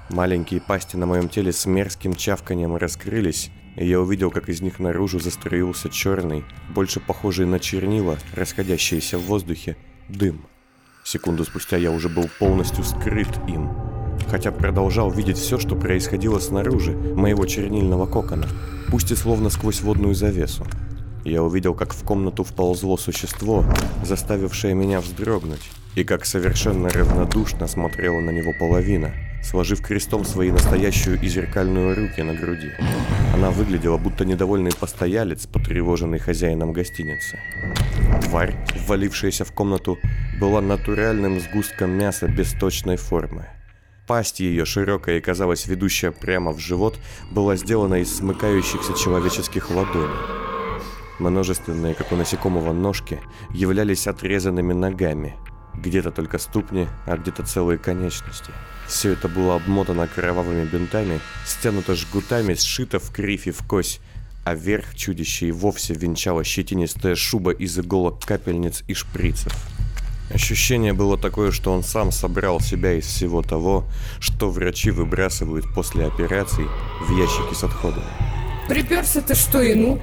Маленькие 0.09 0.61
пасти 0.61 0.95
на 0.95 1.05
моем 1.05 1.27
теле 1.27 1.51
с 1.51 1.65
мерзким 1.65 2.15
чавканием 2.15 2.75
раскрылись, 2.75 3.51
и 3.75 3.85
я 3.85 3.99
увидел, 3.99 4.31
как 4.31 4.47
из 4.47 4.61
них 4.61 4.79
наружу 4.79 5.19
застроился 5.19 5.89
черный, 5.89 6.45
больше 6.69 6.99
похожий 6.99 7.45
на 7.45 7.59
чернила, 7.59 8.17
расходящийся 8.35 9.17
в 9.17 9.23
воздухе, 9.23 9.75
дым. 10.07 10.45
Секунду 11.03 11.43
спустя 11.43 11.77
я 11.77 11.91
уже 11.91 12.07
был 12.07 12.29
полностью 12.39 12.83
скрыт 12.83 13.29
им, 13.47 13.69
хотя 14.29 14.51
продолжал 14.51 15.11
видеть 15.11 15.37
все, 15.37 15.57
что 15.57 15.75
происходило 15.75 16.39
снаружи 16.39 16.91
моего 16.91 17.45
чернильного 17.45 18.05
кокона, 18.05 18.47
пусть 18.93 19.09
и 19.09 19.15
словно 19.15 19.49
сквозь 19.49 19.81
водную 19.81 20.13
завесу. 20.13 20.67
Я 21.25 21.41
увидел, 21.41 21.73
как 21.73 21.95
в 21.95 22.03
комнату 22.03 22.43
вползло 22.43 22.95
существо, 22.95 23.65
заставившее 24.05 24.75
меня 24.75 25.01
вздрогнуть, 25.01 25.71
и 25.95 26.03
как 26.03 26.25
совершенно 26.25 26.89
равнодушно 26.89 27.67
смотрела 27.67 28.19
на 28.19 28.29
него 28.29 28.53
половина, 28.59 29.11
сложив 29.41 29.81
крестом 29.81 30.23
свои 30.25 30.51
настоящую 30.51 31.19
и 31.19 31.27
зеркальную 31.27 31.95
руки 31.95 32.21
на 32.21 32.35
груди. 32.35 32.69
Она 33.33 33.49
выглядела, 33.49 33.97
будто 33.97 34.25
недовольный 34.25 34.71
постоялец, 34.79 35.47
потревоженный 35.47 36.19
хозяином 36.19 36.71
гостиницы. 36.71 37.39
Тварь, 38.25 38.55
ввалившаяся 38.85 39.43
в 39.43 39.51
комнату, 39.53 39.97
была 40.39 40.61
натуральным 40.61 41.39
сгустком 41.39 41.89
мяса 41.97 42.27
без 42.27 42.51
точной 42.51 42.97
формы. 42.97 43.47
Пасть 44.13 44.41
ее, 44.41 44.63
широкая 44.63 45.17
и, 45.17 45.21
казалось, 45.21 45.65
ведущая 45.65 46.11
прямо 46.11 46.51
в 46.51 46.59
живот, 46.59 46.99
была 47.31 47.55
сделана 47.55 47.95
из 47.95 48.15
смыкающихся 48.15 48.93
человеческих 48.93 49.71
ладоней. 49.71 50.15
Множественные, 51.17 51.95
как 51.95 52.11
у 52.11 52.15
насекомого, 52.15 52.73
ножки 52.73 53.19
являлись 53.49 54.05
отрезанными 54.05 54.71
ногами. 54.73 55.35
Где-то 55.73 56.11
только 56.11 56.37
ступни, 56.37 56.87
а 57.07 57.17
где-то 57.17 57.43
целые 57.43 57.79
конечности. 57.79 58.51
Все 58.87 59.13
это 59.13 59.27
было 59.27 59.55
обмотано 59.55 60.07
кровавыми 60.07 60.65
бинтами, 60.65 61.19
стянуто 61.43 61.95
жгутами, 61.95 62.53
сшито 62.53 62.99
в 62.99 63.11
кривь 63.11 63.47
и 63.47 63.51
в 63.51 63.65
кость, 63.65 63.99
а 64.45 64.53
верх 64.53 64.93
чудища 64.93 65.47
и 65.47 65.51
вовсе 65.51 65.95
венчала 65.95 66.43
щетинистая 66.43 67.15
шуба 67.15 67.49
из 67.49 67.79
иголок 67.79 68.23
капельниц 68.23 68.83
и 68.87 68.93
шприцев. 68.93 69.51
Ощущение 70.33 70.93
было 70.93 71.17
такое, 71.17 71.51
что 71.51 71.71
он 71.71 71.83
сам 71.83 72.11
собрал 72.11 72.59
себя 72.59 72.93
из 72.93 73.05
всего 73.05 73.43
того, 73.43 73.85
что 74.19 74.49
врачи 74.49 74.89
выбрасывают 74.89 75.65
после 75.75 76.07
операций 76.07 76.65
в 77.01 77.15
ящики 77.15 77.53
с 77.53 77.63
отходами. 77.63 78.05
Приперся 78.67 79.21
ты 79.21 79.35
что 79.35 79.61
и 79.61 79.75
ну? 79.75 79.99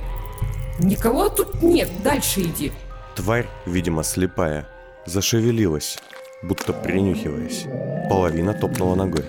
Никого 0.78 1.28
тут 1.28 1.62
нет, 1.62 1.88
дальше 2.04 2.42
иди. 2.42 2.72
Тварь, 3.16 3.48
видимо 3.66 4.04
слепая, 4.04 4.68
зашевелилась, 5.04 5.98
будто 6.42 6.72
принюхиваясь. 6.72 7.64
Половина 8.08 8.54
топнула 8.54 8.94
ногой. 8.94 9.24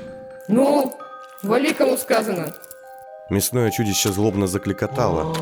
Ну, 0.48 0.96
вали 1.42 1.74
кому 1.74 1.98
сказано. 1.98 2.54
Мясное 3.30 3.72
чудище 3.72 4.12
злобно 4.12 4.46
закликотало, 4.46 5.34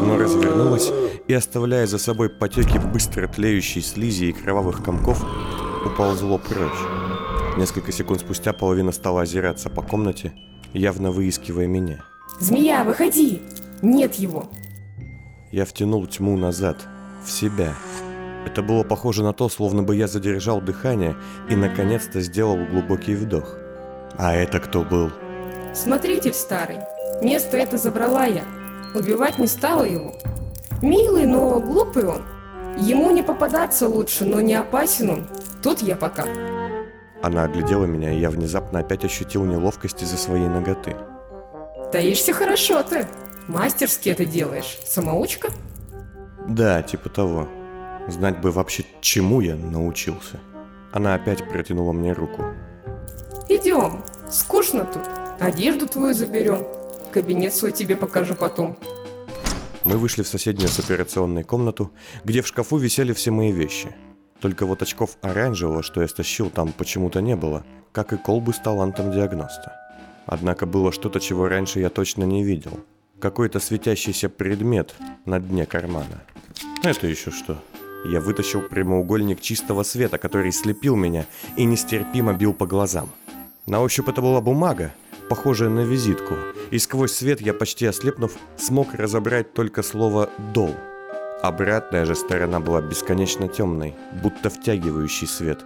но 0.00 0.16
развернулось 0.16 0.90
и, 1.26 1.34
оставляя 1.34 1.86
за 1.86 1.98
собой 1.98 2.28
потеки 2.28 2.78
быстро 2.78 3.28
тлеющей 3.28 3.82
слизи 3.82 4.26
и 4.26 4.32
кровавых 4.32 4.82
комков, 4.82 5.24
уползло 5.84 6.38
прочь. 6.38 7.56
Несколько 7.56 7.92
секунд 7.92 8.20
спустя 8.20 8.52
половина 8.52 8.92
стала 8.92 9.22
озираться 9.22 9.70
по 9.70 9.82
комнате, 9.82 10.32
явно 10.72 11.10
выискивая 11.10 11.66
меня. 11.66 12.04
Змея, 12.38 12.84
выходи! 12.84 13.40
Нет 13.82 14.14
его! 14.16 14.48
Я 15.52 15.64
втянул 15.64 16.06
тьму 16.06 16.36
назад, 16.36 16.86
в 17.24 17.30
себя. 17.30 17.74
Это 18.44 18.62
было 18.62 18.84
похоже 18.84 19.22
на 19.22 19.32
то, 19.32 19.48
словно 19.48 19.82
бы 19.82 19.96
я 19.96 20.06
задержал 20.06 20.60
дыхание 20.60 21.16
и 21.50 21.56
наконец-то 21.56 22.20
сделал 22.20 22.58
глубокий 22.66 23.14
вдох. 23.14 23.56
А 24.18 24.34
это 24.34 24.60
кто 24.60 24.82
был? 24.82 25.10
Смотритель 25.74 26.32
старый. 26.32 26.78
Место 27.22 27.56
это 27.56 27.76
забрала 27.76 28.26
я. 28.26 28.44
Убивать 28.96 29.38
не 29.38 29.46
стала 29.46 29.82
его. 29.82 30.14
Милый, 30.80 31.26
но 31.26 31.60
глупый 31.60 32.06
он. 32.06 32.22
Ему 32.78 33.10
не 33.10 33.22
попадаться 33.22 33.86
лучше, 33.88 34.24
но 34.24 34.40
не 34.40 34.54
опасен 34.54 35.10
он. 35.10 35.28
Тут 35.62 35.82
я 35.82 35.96
пока. 35.96 36.24
Она 37.22 37.44
оглядела 37.44 37.84
меня, 37.84 38.10
и 38.10 38.18
я 38.18 38.30
внезапно 38.30 38.78
опять 38.78 39.04
ощутил 39.04 39.44
неловкость 39.44 40.02
из-за 40.02 40.16
своей 40.16 40.48
ноготы. 40.48 40.96
Таишься 41.92 42.32
хорошо 42.32 42.82
ты. 42.82 43.06
Мастерски 43.48 44.08
это 44.08 44.24
делаешь. 44.24 44.78
Самоучка? 44.86 45.48
Да, 46.48 46.82
типа 46.82 47.10
того. 47.10 47.48
Знать 48.08 48.40
бы 48.40 48.50
вообще, 48.50 48.84
чему 49.02 49.42
я 49.42 49.56
научился. 49.56 50.40
Она 50.92 51.14
опять 51.14 51.46
протянула 51.46 51.92
мне 51.92 52.14
руку. 52.14 52.44
Идем. 53.50 54.02
Скучно 54.30 54.86
тут. 54.86 55.02
Одежду 55.38 55.86
твою 55.86 56.14
заберем. 56.14 56.64
Кабинет 57.16 57.54
свой 57.54 57.72
тебе 57.72 57.96
покажу 57.96 58.34
потом. 58.34 58.76
Мы 59.84 59.96
вышли 59.96 60.22
в 60.22 60.28
соседнюю 60.28 60.68
с 60.68 60.78
операционной 60.78 61.44
комнату, 61.44 61.90
где 62.24 62.42
в 62.42 62.46
шкафу 62.46 62.76
висели 62.76 63.14
все 63.14 63.30
мои 63.30 63.52
вещи. 63.52 63.96
Только 64.38 64.66
вот 64.66 64.82
очков 64.82 65.16
оранжевого, 65.22 65.82
что 65.82 66.02
я 66.02 66.08
стащил, 66.08 66.50
там 66.50 66.72
почему-то 66.72 67.22
не 67.22 67.34
было, 67.34 67.64
как 67.92 68.12
и 68.12 68.18
колбы 68.18 68.52
с 68.52 68.58
талантом 68.58 69.12
диагноста. 69.12 69.72
Однако 70.26 70.66
было 70.66 70.92
что-то, 70.92 71.18
чего 71.18 71.48
раньше 71.48 71.80
я 71.80 71.88
точно 71.88 72.24
не 72.24 72.44
видел. 72.44 72.80
Какой-то 73.18 73.60
светящийся 73.60 74.28
предмет 74.28 74.94
на 75.24 75.40
дне 75.40 75.64
кармана. 75.64 76.22
Это 76.82 77.06
еще 77.06 77.30
что? 77.30 77.62
Я 78.04 78.20
вытащил 78.20 78.60
прямоугольник 78.60 79.40
чистого 79.40 79.84
света, 79.84 80.18
который 80.18 80.52
слепил 80.52 80.96
меня 80.96 81.24
и 81.56 81.64
нестерпимо 81.64 82.34
бил 82.34 82.52
по 82.52 82.66
глазам. 82.66 83.08
На 83.64 83.80
ощупь 83.80 84.10
это 84.10 84.20
была 84.20 84.42
бумага, 84.42 84.92
похожая 85.28 85.68
на 85.68 85.80
визитку, 85.80 86.34
и 86.70 86.78
сквозь 86.78 87.12
свет 87.12 87.40
я, 87.40 87.54
почти 87.54 87.86
ослепнув, 87.86 88.32
смог 88.56 88.94
разобрать 88.94 89.52
только 89.52 89.82
слово 89.82 90.30
«дол». 90.54 90.74
Обратная 91.42 92.04
же 92.04 92.14
сторона 92.14 92.60
была 92.60 92.80
бесконечно 92.80 93.46
темной, 93.48 93.94
будто 94.22 94.50
втягивающий 94.50 95.26
свет. 95.26 95.64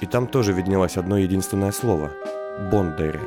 И 0.00 0.06
там 0.06 0.26
тоже 0.26 0.52
виднелось 0.52 0.96
одно 0.96 1.18
единственное 1.18 1.72
слово– 1.72 2.10
«бондаря». 2.72 3.20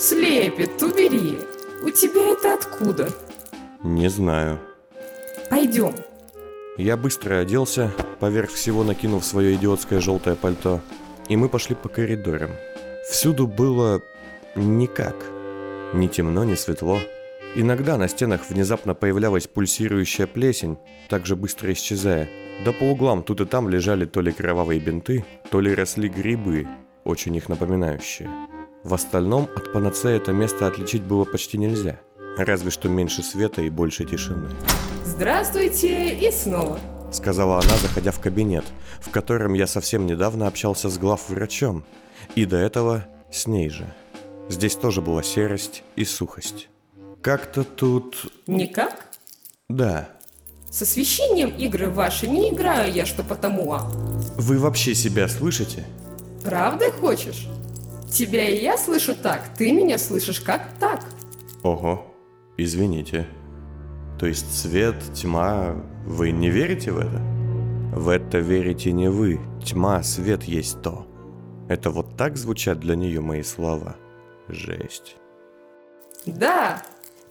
Слепит, 0.00 0.82
убери. 0.82 1.38
У 1.82 1.90
тебя 1.90 2.32
это 2.32 2.54
откуда? 2.54 3.10
Не 3.82 4.08
знаю. 4.08 4.58
Пойдем. 5.50 5.94
Я 6.78 6.96
быстро 6.96 7.40
оделся, 7.40 7.92
поверх 8.18 8.50
всего 8.50 8.82
накинув 8.82 9.22
свое 9.26 9.56
идиотское 9.56 10.00
желтое 10.00 10.36
пальто, 10.36 10.80
и 11.28 11.36
мы 11.36 11.50
пошли 11.50 11.74
по 11.74 11.90
коридорам. 11.90 12.50
Всюду 13.10 13.46
было 13.46 14.00
никак. 14.54 15.16
Ни 15.94 16.06
темно, 16.06 16.44
ни 16.44 16.54
светло. 16.54 16.98
Иногда 17.56 17.96
на 17.96 18.08
стенах 18.08 18.48
внезапно 18.48 18.94
появлялась 18.94 19.48
пульсирующая 19.48 20.26
плесень, 20.26 20.78
также 21.08 21.34
быстро 21.34 21.72
исчезая. 21.72 22.28
Да 22.64 22.72
по 22.72 22.84
углам 22.84 23.22
тут 23.22 23.40
и 23.40 23.44
там 23.44 23.68
лежали 23.68 24.04
то 24.04 24.20
ли 24.20 24.30
кровавые 24.30 24.78
бинты, 24.78 25.24
то 25.50 25.60
ли 25.60 25.74
росли 25.74 26.08
грибы, 26.08 26.68
очень 27.04 27.34
их 27.34 27.48
напоминающие. 27.48 28.28
В 28.84 28.94
остальном 28.94 29.48
от 29.56 29.72
панацея 29.72 30.16
это 30.16 30.32
место 30.32 30.66
отличить 30.66 31.02
было 31.02 31.24
почти 31.24 31.58
нельзя. 31.58 32.00
Разве 32.38 32.70
что 32.70 32.88
меньше 32.88 33.22
света 33.22 33.62
и 33.62 33.68
больше 33.68 34.04
тишины. 34.04 34.48
Здравствуйте 35.04 36.14
и 36.14 36.30
снова. 36.30 36.78
Сказала 37.12 37.56
она, 37.56 37.76
заходя 37.82 38.12
в 38.12 38.20
кабинет, 38.20 38.64
в 39.00 39.10
котором 39.10 39.54
я 39.54 39.66
совсем 39.66 40.06
недавно 40.06 40.46
общался 40.46 40.88
с 40.88 40.96
главврачом. 40.96 41.84
И 42.36 42.44
до 42.44 42.56
этого 42.56 43.04
с 43.30 43.46
ней 43.46 43.68
же. 43.68 43.92
Здесь 44.50 44.74
тоже 44.74 45.00
была 45.00 45.22
серость 45.22 45.84
и 45.94 46.04
сухость. 46.04 46.68
Как-то 47.22 47.62
тут... 47.62 48.32
Никак? 48.48 49.06
Да. 49.68 50.08
С 50.68 50.82
освещением 50.82 51.50
игры 51.50 51.88
ваши 51.88 52.26
не 52.26 52.50
играю 52.50 52.92
я, 52.92 53.06
что 53.06 53.22
потому, 53.22 53.72
а. 53.72 53.88
Вы 54.36 54.58
вообще 54.58 54.96
себя 54.96 55.28
слышите? 55.28 55.86
Правда 56.42 56.90
хочешь? 56.90 57.46
Тебя 58.12 58.48
и 58.48 58.60
я 58.60 58.76
слышу 58.76 59.14
так, 59.14 59.54
ты 59.56 59.70
меня 59.70 59.98
слышишь 59.98 60.40
как 60.40 60.68
так. 60.80 61.04
Ого, 61.62 62.12
извините. 62.56 63.28
То 64.18 64.26
есть 64.26 64.52
свет, 64.52 64.96
тьма, 65.14 65.76
вы 66.04 66.32
не 66.32 66.50
верите 66.50 66.90
в 66.90 66.98
это? 66.98 67.22
В 67.96 68.08
это 68.08 68.38
верите 68.38 68.90
не 68.90 69.08
вы, 69.08 69.38
тьма, 69.64 70.02
свет 70.02 70.42
есть 70.42 70.82
то. 70.82 71.06
Это 71.68 71.90
вот 71.90 72.16
так 72.16 72.36
звучат 72.36 72.80
для 72.80 72.96
нее 72.96 73.20
мои 73.20 73.44
слова. 73.44 73.94
Жесть. 74.52 75.16
Да, 76.26 76.82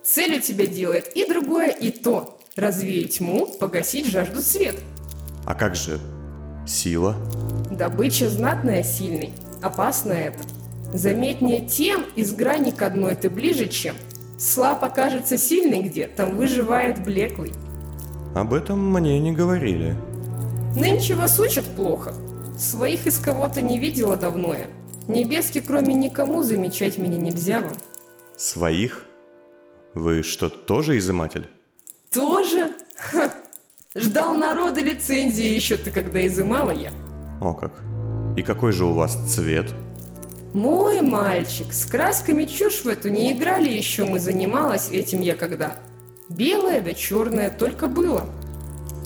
цель 0.03 0.37
у 0.37 0.41
тебя 0.41 0.65
делает 0.65 1.15
и 1.15 1.27
другое, 1.27 1.69
и 1.69 1.91
то. 1.91 2.37
Развеять 2.55 3.17
тьму, 3.17 3.45
погасить 3.45 4.07
жажду 4.07 4.41
света. 4.41 4.79
А 5.45 5.53
как 5.53 5.75
же 5.75 5.99
сила? 6.67 7.15
Добыча 7.71 8.29
знатная 8.29 8.83
сильный, 8.83 9.31
опасно 9.61 10.13
это. 10.13 10.39
Заметнее 10.93 11.65
тем, 11.65 12.05
из 12.15 12.33
грани 12.33 12.71
к 12.71 12.81
одной 12.81 13.15
ты 13.15 13.29
ближе, 13.29 13.67
чем. 13.67 13.95
Слаб 14.39 14.83
окажется 14.83 15.37
сильный 15.37 15.81
где, 15.81 16.07
там 16.07 16.35
выживает 16.35 17.03
блеклый. 17.03 17.51
Об 18.35 18.53
этом 18.53 18.91
мне 18.91 19.19
не 19.19 19.31
говорили. 19.31 19.95
Нынче 20.75 21.15
вас 21.15 21.39
учат 21.39 21.65
плохо. 21.75 22.13
Своих 22.57 23.07
из 23.07 23.19
кого-то 23.19 23.61
не 23.61 23.79
видела 23.79 24.17
давно 24.17 24.53
я. 24.53 24.67
Небески, 25.09 25.59
кроме 25.59 25.95
никому, 25.95 26.43
замечать 26.43 26.99
меня 26.99 27.17
нельзя 27.17 27.61
вам. 27.61 27.73
Своих? 28.37 29.05
Вы 29.95 30.21
что, 30.21 30.49
тоже 30.49 30.99
изыматель? 30.99 31.47
Тоже? 32.11 32.73
Ха. 32.95 33.33
Ждал 33.95 34.35
народа 34.35 34.81
лицензии 34.81 35.47
еще 35.47 35.77
ты, 35.77 35.89
когда 35.89 36.25
изымала 36.27 36.69
я. 36.69 36.91
О 37.41 37.55
как. 37.55 37.71
И 38.37 38.43
какой 38.43 38.71
же 38.71 38.85
у 38.85 38.93
вас 38.93 39.17
цвет? 39.27 39.73
Мой 40.53 41.01
мальчик, 41.01 41.73
с 41.73 41.85
красками 41.85 42.45
чушь 42.45 42.83
в 42.83 42.87
эту 42.87 43.09
не 43.09 43.31
играли 43.33 43.67
еще, 43.67 44.05
мы 44.05 44.19
занималась 44.19 44.91
этим 44.91 45.21
я 45.21 45.35
когда. 45.35 45.75
Белое 46.29 46.81
да 46.81 46.93
черное 46.93 47.49
только 47.49 47.87
было. 47.87 48.29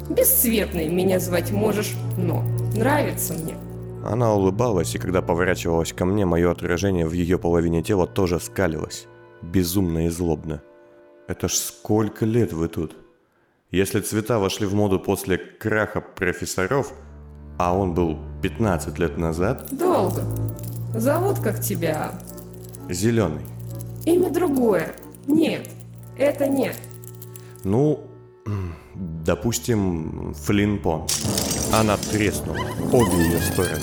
Бесцветный 0.09 0.89
меня 0.89 1.21
звать 1.21 1.51
можешь, 1.51 1.93
но 2.17 2.43
нравится 2.75 3.33
мне. 3.33 3.55
Она 4.03 4.33
улыбалась, 4.33 4.95
и 4.95 4.99
когда 4.99 5.21
поворачивалась 5.21 5.93
ко 5.93 6.05
мне, 6.05 6.25
мое 6.25 6.51
отражение 6.51 7.07
в 7.07 7.13
ее 7.13 7.39
половине 7.39 7.81
тела 7.81 8.05
тоже 8.05 8.39
скалилось. 8.39 9.07
Безумно 9.41 10.07
и 10.07 10.09
злобно. 10.09 10.61
Это 11.27 11.47
ж 11.47 11.53
сколько 11.53 12.25
лет 12.25 12.51
вы 12.51 12.67
тут? 12.67 12.95
Если 13.71 14.01
цвета 14.01 14.39
вошли 14.39 14.67
в 14.67 14.73
моду 14.73 14.99
после 14.99 15.37
краха 15.37 16.01
профессоров, 16.01 16.93
а 17.57 17.77
он 17.77 17.93
был 17.93 18.19
15 18.41 18.99
лет 18.99 19.17
назад, 19.17 19.67
Долго. 19.71 20.23
Зовут 20.93 21.39
как 21.39 21.61
тебя? 21.61 22.11
Зеленый. 22.89 23.41
Имя 24.05 24.29
другое. 24.29 24.93
Нет, 25.27 25.69
это 26.17 26.47
нет. 26.47 26.75
Ну, 27.63 28.01
допустим, 28.95 30.33
Флинпон. 30.35 31.07
Она 31.73 31.97
треснула. 31.97 32.59
Обе 32.91 33.17
ее 33.17 33.39
стороны. 33.39 33.81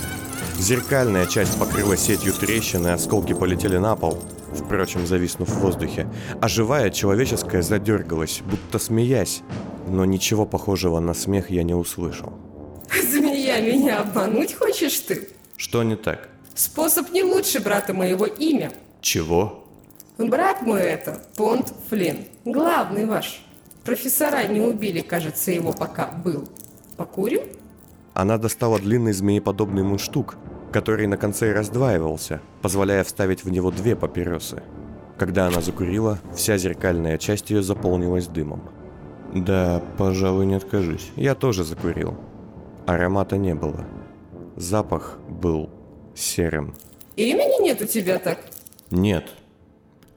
Зеркальная 0.61 1.26
часть 1.26 1.59
покрыла 1.59 1.97
сетью 1.97 2.32
трещин, 2.32 2.87
и 2.87 2.90
осколки 2.90 3.32
полетели 3.32 3.78
на 3.78 3.97
пол, 3.97 4.23
впрочем, 4.54 5.09
зависнув 5.09 5.49
в 5.49 5.59
воздухе. 5.59 6.06
А 6.40 6.47
живая 6.47 6.90
человеческая 6.90 7.62
задергалась, 7.62 8.42
будто 8.44 8.78
смеясь, 8.78 9.42
но 9.88 10.04
ничего 10.04 10.47
похожего 10.47 11.00
на 11.00 11.14
смех 11.14 11.50
я 11.50 11.64
не 11.64 11.75
услышал. 11.75 12.32
Змея, 13.11 13.61
меня 13.61 14.02
обмануть 14.02 14.54
хочешь 14.54 15.00
ты? 15.00 15.28
Что 15.56 15.82
не 15.82 15.97
так? 15.97 16.28
Способ 16.54 17.11
не 17.11 17.25
лучше 17.25 17.59
брата 17.59 17.92
моего 17.92 18.26
имя. 18.26 18.70
Чего? 19.00 19.64
Брат 20.16 20.62
мой 20.62 20.82
это, 20.82 21.20
Понт 21.35 21.73
Флинн, 21.88 22.18
главный 22.44 23.06
ваш. 23.06 23.44
Профессора 23.85 24.47
не 24.47 24.61
убили, 24.61 25.00
кажется, 25.00 25.50
его 25.50 25.73
пока 25.73 26.06
был. 26.06 26.49
Покурим? 26.97 27.40
Она 28.14 28.38
достала 28.38 28.78
длинный 28.78 29.12
змееподобный 29.12 29.82
мундштук, 29.82 30.36
который 30.72 31.06
на 31.06 31.16
конце 31.16 31.52
раздваивался, 31.52 32.40
позволяя 32.62 33.04
вставить 33.04 33.44
в 33.44 33.50
него 33.50 33.70
две 33.70 33.96
папиросы. 33.96 34.62
Когда 35.18 35.46
она 35.46 35.60
закурила, 35.60 36.18
вся 36.34 36.56
зеркальная 36.56 37.18
часть 37.18 37.50
ее 37.50 37.62
заполнилась 37.62 38.26
дымом. 38.26 38.62
Да, 39.34 39.82
пожалуй, 39.98 40.46
не 40.46 40.54
откажусь. 40.54 41.10
Я 41.16 41.34
тоже 41.34 41.62
закурил. 41.64 42.16
Аромата 42.86 43.36
не 43.36 43.54
было. 43.54 43.84
Запах 44.56 45.18
был 45.28 45.70
серым. 46.14 46.74
Имени 47.16 47.62
нет 47.62 47.80
у 47.82 47.86
тебя 47.86 48.18
так? 48.18 48.38
Нет. 48.90 49.30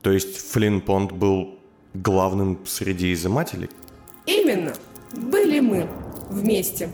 То 0.01 0.11
есть 0.11 0.37
Флинпонт 0.51 1.11
был 1.11 1.59
главным 1.93 2.59
среди 2.65 3.13
изымателей? 3.13 3.69
Именно. 4.25 4.73
Были 5.11 5.59
мы 5.59 5.87
вместе. 6.29 6.89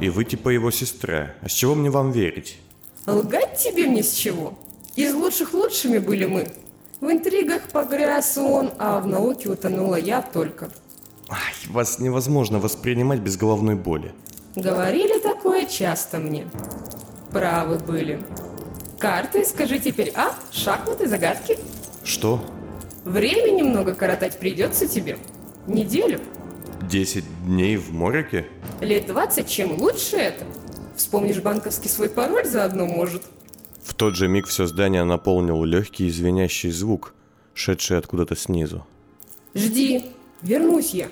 И 0.00 0.08
вы 0.10 0.24
типа 0.24 0.50
его 0.50 0.70
сестра. 0.70 1.34
А 1.40 1.48
с 1.48 1.52
чего 1.52 1.74
мне 1.74 1.90
вам 1.90 2.12
верить? 2.12 2.58
Лгать 3.06 3.58
тебе 3.58 3.86
мне 3.86 4.02
с 4.02 4.12
чего? 4.12 4.58
Из 4.94 5.14
лучших 5.14 5.54
лучшими 5.54 5.98
были 5.98 6.26
мы. 6.26 6.48
В 7.00 7.10
интригах 7.10 7.62
погряз 7.70 8.36
он, 8.38 8.72
а 8.78 9.00
в 9.00 9.06
науке 9.06 9.48
утонула 9.50 9.96
я 9.96 10.22
только. 10.22 10.70
Ай, 11.28 11.52
вас 11.68 11.98
невозможно 11.98 12.58
воспринимать 12.58 13.20
без 13.20 13.36
головной 13.36 13.74
боли. 13.74 14.12
Говорили 14.54 15.18
такое 15.20 15.66
часто 15.66 16.18
мне. 16.18 16.46
Правы 17.30 17.78
были. 17.78 18.22
Карты, 18.98 19.44
скажи 19.44 19.78
теперь, 19.78 20.12
а? 20.14 20.34
Шахматы, 20.50 21.06
загадки? 21.06 21.58
Что? 22.02 22.42
Время 23.04 23.50
немного 23.50 23.94
коротать 23.94 24.38
придется 24.38 24.88
тебе. 24.88 25.18
Неделю. 25.66 26.20
10 26.82 27.24
дней 27.44 27.76
в 27.76 27.92
Морике? 27.92 28.46
Лет 28.80 29.06
20, 29.06 29.48
чем 29.48 29.80
лучше 29.80 30.16
это? 30.16 30.44
Вспомнишь 30.96 31.40
банковский 31.40 31.88
свой 31.88 32.08
пароль 32.08 32.46
заодно, 32.46 32.86
может? 32.86 33.22
В 33.82 33.94
тот 33.94 34.16
же 34.16 34.28
миг 34.28 34.46
все 34.46 34.66
здание 34.66 35.04
наполнил 35.04 35.64
легкий 35.64 36.10
звенящий 36.10 36.70
звук, 36.70 37.14
шедший 37.54 37.98
откуда-то 37.98 38.36
снизу. 38.36 38.86
Жди, 39.54 40.06
вернусь 40.42 40.90
я. 40.90 41.08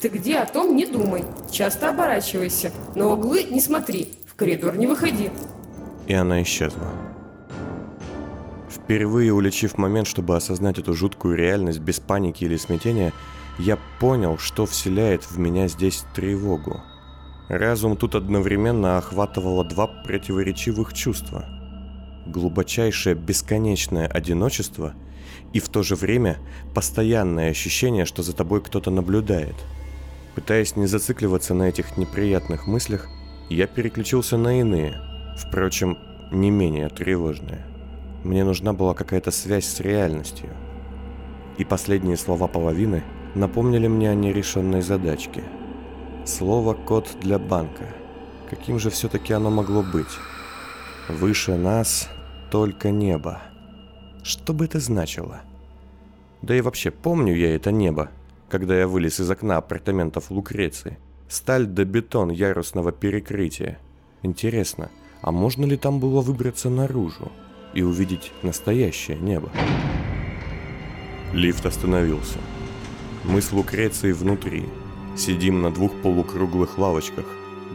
Ты 0.00 0.08
где, 0.08 0.38
о 0.38 0.46
том 0.46 0.76
не 0.76 0.86
думай. 0.86 1.24
Часто 1.50 1.90
оборачивайся. 1.90 2.72
На 2.94 3.08
углы 3.08 3.44
не 3.44 3.60
смотри, 3.60 4.14
в 4.26 4.34
коридор 4.34 4.76
не 4.76 4.86
выходи. 4.86 5.30
И 6.06 6.14
она 6.14 6.42
исчезла. 6.42 6.86
Впервые 8.70 9.32
уличив 9.32 9.78
момент, 9.78 10.06
чтобы 10.06 10.36
осознать 10.36 10.78
эту 10.78 10.94
жуткую 10.94 11.36
реальность 11.36 11.80
без 11.80 11.98
паники 11.98 12.44
или 12.44 12.56
смятения, 12.56 13.12
я 13.58 13.78
понял, 13.98 14.38
что 14.38 14.66
вселяет 14.66 15.24
в 15.24 15.38
меня 15.38 15.68
здесь 15.68 16.04
тревогу. 16.14 16.82
Разум 17.48 17.96
тут 17.96 18.14
одновременно 18.14 18.98
охватывало 18.98 19.64
два 19.64 19.86
противоречивых 19.86 20.92
чувства. 20.92 21.46
Глубочайшее 22.26 23.14
бесконечное 23.14 24.06
одиночество 24.06 24.94
и 25.52 25.60
в 25.60 25.68
то 25.68 25.82
же 25.82 25.94
время 25.94 26.38
постоянное 26.74 27.50
ощущение, 27.50 28.04
что 28.04 28.22
за 28.22 28.34
тобой 28.34 28.62
кто-то 28.62 28.90
наблюдает. 28.90 29.54
Пытаясь 30.34 30.76
не 30.76 30.86
зацикливаться 30.86 31.54
на 31.54 31.64
этих 31.64 31.96
неприятных 31.96 32.66
мыслях, 32.66 33.08
я 33.48 33.66
переключился 33.66 34.36
на 34.36 34.60
иные, 34.60 35.00
впрочем, 35.38 35.96
не 36.32 36.50
менее 36.50 36.88
тревожные. 36.88 37.64
Мне 38.24 38.44
нужна 38.44 38.72
была 38.72 38.92
какая-то 38.92 39.30
связь 39.30 39.66
с 39.66 39.80
реальностью. 39.80 40.50
И 41.58 41.64
последние 41.64 42.16
слова 42.16 42.48
половины 42.48 43.04
напомнили 43.36 43.86
мне 43.86 44.10
о 44.10 44.14
нерешенной 44.14 44.80
задачке. 44.80 45.44
Слово 46.24 46.74
«код 46.74 47.08
для 47.20 47.38
банка». 47.38 47.94
Каким 48.48 48.78
же 48.78 48.90
все-таки 48.90 49.32
оно 49.32 49.50
могло 49.50 49.82
быть? 49.82 50.18
Выше 51.08 51.56
нас 51.56 52.08
только 52.50 52.90
небо. 52.90 53.42
Что 54.22 54.52
бы 54.52 54.64
это 54.64 54.80
значило? 54.80 55.42
Да 56.42 56.56
и 56.56 56.60
вообще, 56.60 56.90
помню 56.90 57.34
я 57.34 57.54
это 57.54 57.70
небо, 57.70 58.10
когда 58.48 58.76
я 58.76 58.88
вылез 58.88 59.20
из 59.20 59.30
окна 59.30 59.58
апартаментов 59.58 60.30
Лукреции. 60.30 60.98
Сталь 61.28 61.66
да 61.66 61.84
бетон 61.84 62.30
ярусного 62.30 62.92
перекрытия. 62.92 63.78
Интересно, 64.22 64.90
а 65.22 65.30
можно 65.30 65.64
ли 65.64 65.76
там 65.76 66.00
было 66.00 66.20
выбраться 66.20 66.70
наружу 66.70 67.30
и 67.74 67.82
увидеть 67.82 68.32
настоящее 68.42 69.18
небо? 69.18 69.50
Лифт 71.32 71.66
остановился. 71.66 72.38
Мы 73.28 73.42
с 73.42 73.50
Лукрецией 73.50 74.12
внутри. 74.12 74.66
Сидим 75.16 75.60
на 75.60 75.72
двух 75.72 75.92
полукруглых 76.00 76.78
лавочках, 76.78 77.26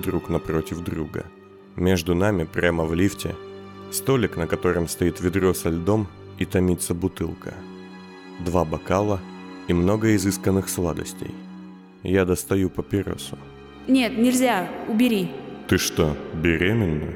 друг 0.02 0.30
напротив 0.30 0.82
друга. 0.82 1.26
Между 1.76 2.16
нами, 2.16 2.46
прямо 2.46 2.86
в 2.86 2.94
лифте, 2.94 3.36
столик, 3.92 4.38
на 4.38 4.48
котором 4.48 4.88
стоит 4.88 5.20
ведро 5.20 5.54
со 5.54 5.70
льдом 5.70 6.08
и 6.40 6.46
томится 6.46 6.94
бутылка. 6.94 7.54
Два 8.46 8.64
бокала 8.64 9.20
и 9.68 9.74
много 9.74 10.16
изысканных 10.16 10.70
сладостей. 10.70 11.36
Я 12.02 12.24
достаю 12.24 12.70
папиросу. 12.70 13.38
Нет, 13.88 14.18
нельзя, 14.18 14.70
убери. 14.88 15.32
Ты 15.68 15.78
что, 15.78 16.16
беременна? 16.34 17.14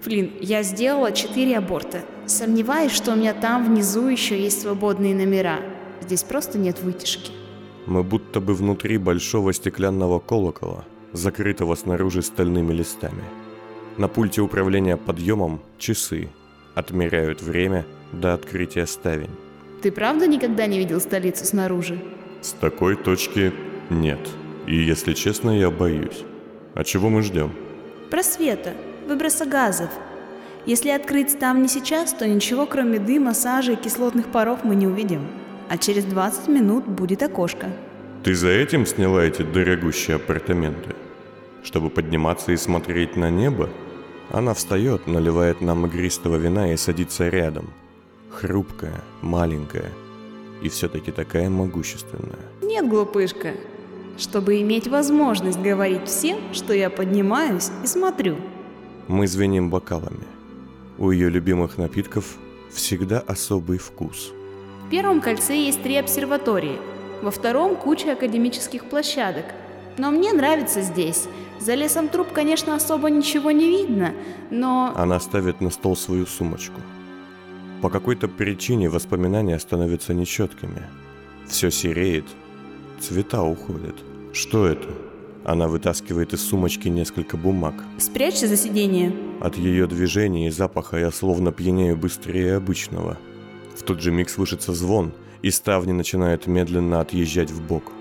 Флин, 0.00 0.32
я 0.40 0.62
сделала 0.62 1.12
четыре 1.12 1.58
аборта. 1.58 2.04
Сомневаюсь, 2.24 2.92
что 2.92 3.12
у 3.12 3.16
меня 3.16 3.34
там 3.34 3.66
внизу 3.66 4.08
еще 4.08 4.40
есть 4.40 4.62
свободные 4.62 5.14
номера. 5.14 5.60
Здесь 6.00 6.22
просто 6.22 6.58
нет 6.58 6.80
вытяжки. 6.80 7.32
Мы 7.86 8.02
будто 8.02 8.40
бы 8.40 8.54
внутри 8.54 8.98
большого 8.98 9.52
стеклянного 9.52 10.18
колокола, 10.18 10.84
закрытого 11.12 11.76
снаружи 11.76 12.20
стальными 12.22 12.72
листами. 12.72 13.22
На 13.96 14.08
пульте 14.08 14.42
управления 14.42 14.96
подъемом 14.96 15.60
часы 15.78 16.28
отмеряют 16.74 17.40
время 17.42 17.86
до 18.12 18.34
открытия 18.34 18.86
ставень. 18.86 19.30
Ты 19.82 19.92
правда 19.92 20.26
никогда 20.26 20.66
не 20.66 20.78
видел 20.78 21.00
столицу 21.00 21.44
снаружи? 21.44 21.98
С 22.42 22.52
такой 22.52 22.96
точки 22.96 23.52
нет. 23.88 24.18
И 24.66 24.76
если 24.76 25.12
честно, 25.12 25.50
я 25.50 25.70
боюсь. 25.70 26.24
А 26.74 26.82
чего 26.82 27.08
мы 27.08 27.22
ждем? 27.22 27.52
Просвета, 28.10 28.74
выброса 29.06 29.46
газов. 29.46 29.90
Если 30.66 30.90
открыть 30.90 31.30
ставни 31.30 31.68
сейчас, 31.68 32.12
то 32.12 32.26
ничего 32.26 32.66
кроме 32.66 32.98
дыма, 32.98 33.32
сажи 33.32 33.74
и 33.74 33.76
кислотных 33.76 34.32
паров 34.32 34.64
мы 34.64 34.74
не 34.74 34.88
увидим. 34.88 35.28
А 35.68 35.78
через 35.78 36.04
20 36.04 36.48
минут 36.48 36.86
будет 36.86 37.22
окошко. 37.22 37.68
Ты 38.22 38.34
за 38.34 38.48
этим 38.48 38.86
сняла 38.86 39.24
эти 39.24 39.42
дорогущие 39.42 40.16
апартаменты? 40.16 40.94
Чтобы 41.62 41.90
подниматься 41.90 42.52
и 42.52 42.56
смотреть 42.56 43.16
на 43.16 43.30
небо? 43.30 43.68
Она 44.30 44.54
встает, 44.54 45.06
наливает 45.06 45.60
нам 45.60 45.86
игристого 45.86 46.36
вина 46.36 46.72
и 46.72 46.76
садится 46.76 47.28
рядом. 47.28 47.70
Хрупкая, 48.30 49.00
маленькая 49.22 49.92
и 50.62 50.68
все-таки 50.68 51.12
такая 51.12 51.50
могущественная. 51.50 52.38
Нет, 52.62 52.88
глупышка. 52.88 53.54
Чтобы 54.18 54.60
иметь 54.62 54.88
возможность 54.88 55.58
говорить 55.58 56.06
всем, 56.08 56.38
что 56.52 56.72
я 56.72 56.88
поднимаюсь 56.88 57.70
и 57.84 57.86
смотрю. 57.86 58.36
Мы 59.08 59.26
звеним 59.26 59.70
бокалами. 59.70 60.24
У 60.98 61.10
ее 61.10 61.28
любимых 61.28 61.76
напитков 61.76 62.36
всегда 62.70 63.20
особый 63.20 63.78
вкус. 63.78 64.32
В 64.86 64.88
первом 64.88 65.20
кольце 65.20 65.56
есть 65.56 65.82
три 65.82 65.96
обсерватории, 65.96 66.78
во 67.20 67.32
втором 67.32 67.74
куча 67.74 68.12
академических 68.12 68.84
площадок. 68.84 69.44
Но 69.98 70.12
мне 70.12 70.32
нравится 70.32 70.80
здесь. 70.80 71.24
За 71.58 71.74
лесом 71.74 72.08
труб, 72.08 72.28
конечно, 72.32 72.76
особо 72.76 73.10
ничего 73.10 73.50
не 73.50 73.68
видно, 73.68 74.12
но... 74.52 74.92
Она 74.94 75.18
ставит 75.18 75.60
на 75.60 75.70
стол 75.70 75.96
свою 75.96 76.24
сумочку. 76.24 76.80
По 77.82 77.90
какой-то 77.90 78.28
причине 78.28 78.88
воспоминания 78.88 79.58
становятся 79.58 80.14
нечеткими. 80.14 80.84
Все 81.48 81.72
сереет, 81.72 82.26
цвета 83.00 83.42
уходят. 83.42 83.96
Что 84.32 84.66
это? 84.66 84.88
Она 85.44 85.66
вытаскивает 85.66 86.32
из 86.32 86.42
сумочки 86.42 86.86
несколько 86.86 87.36
бумаг. 87.36 87.74
Спрячься 87.98 88.46
за 88.46 88.56
сиденье. 88.56 89.12
От 89.40 89.56
ее 89.56 89.88
движений 89.88 90.46
и 90.46 90.50
запаха 90.50 90.96
я 90.96 91.10
словно 91.10 91.50
пьянею 91.50 91.96
быстрее 91.96 92.54
обычного. 92.54 93.18
Тот 93.86 94.00
же 94.00 94.10
миг 94.10 94.28
слышится 94.28 94.74
звон, 94.74 95.12
и 95.42 95.50
ставни 95.50 95.92
начинают 95.92 96.48
медленно 96.48 97.00
отъезжать 97.00 97.52
в 97.52 97.62
бок. 97.62 97.92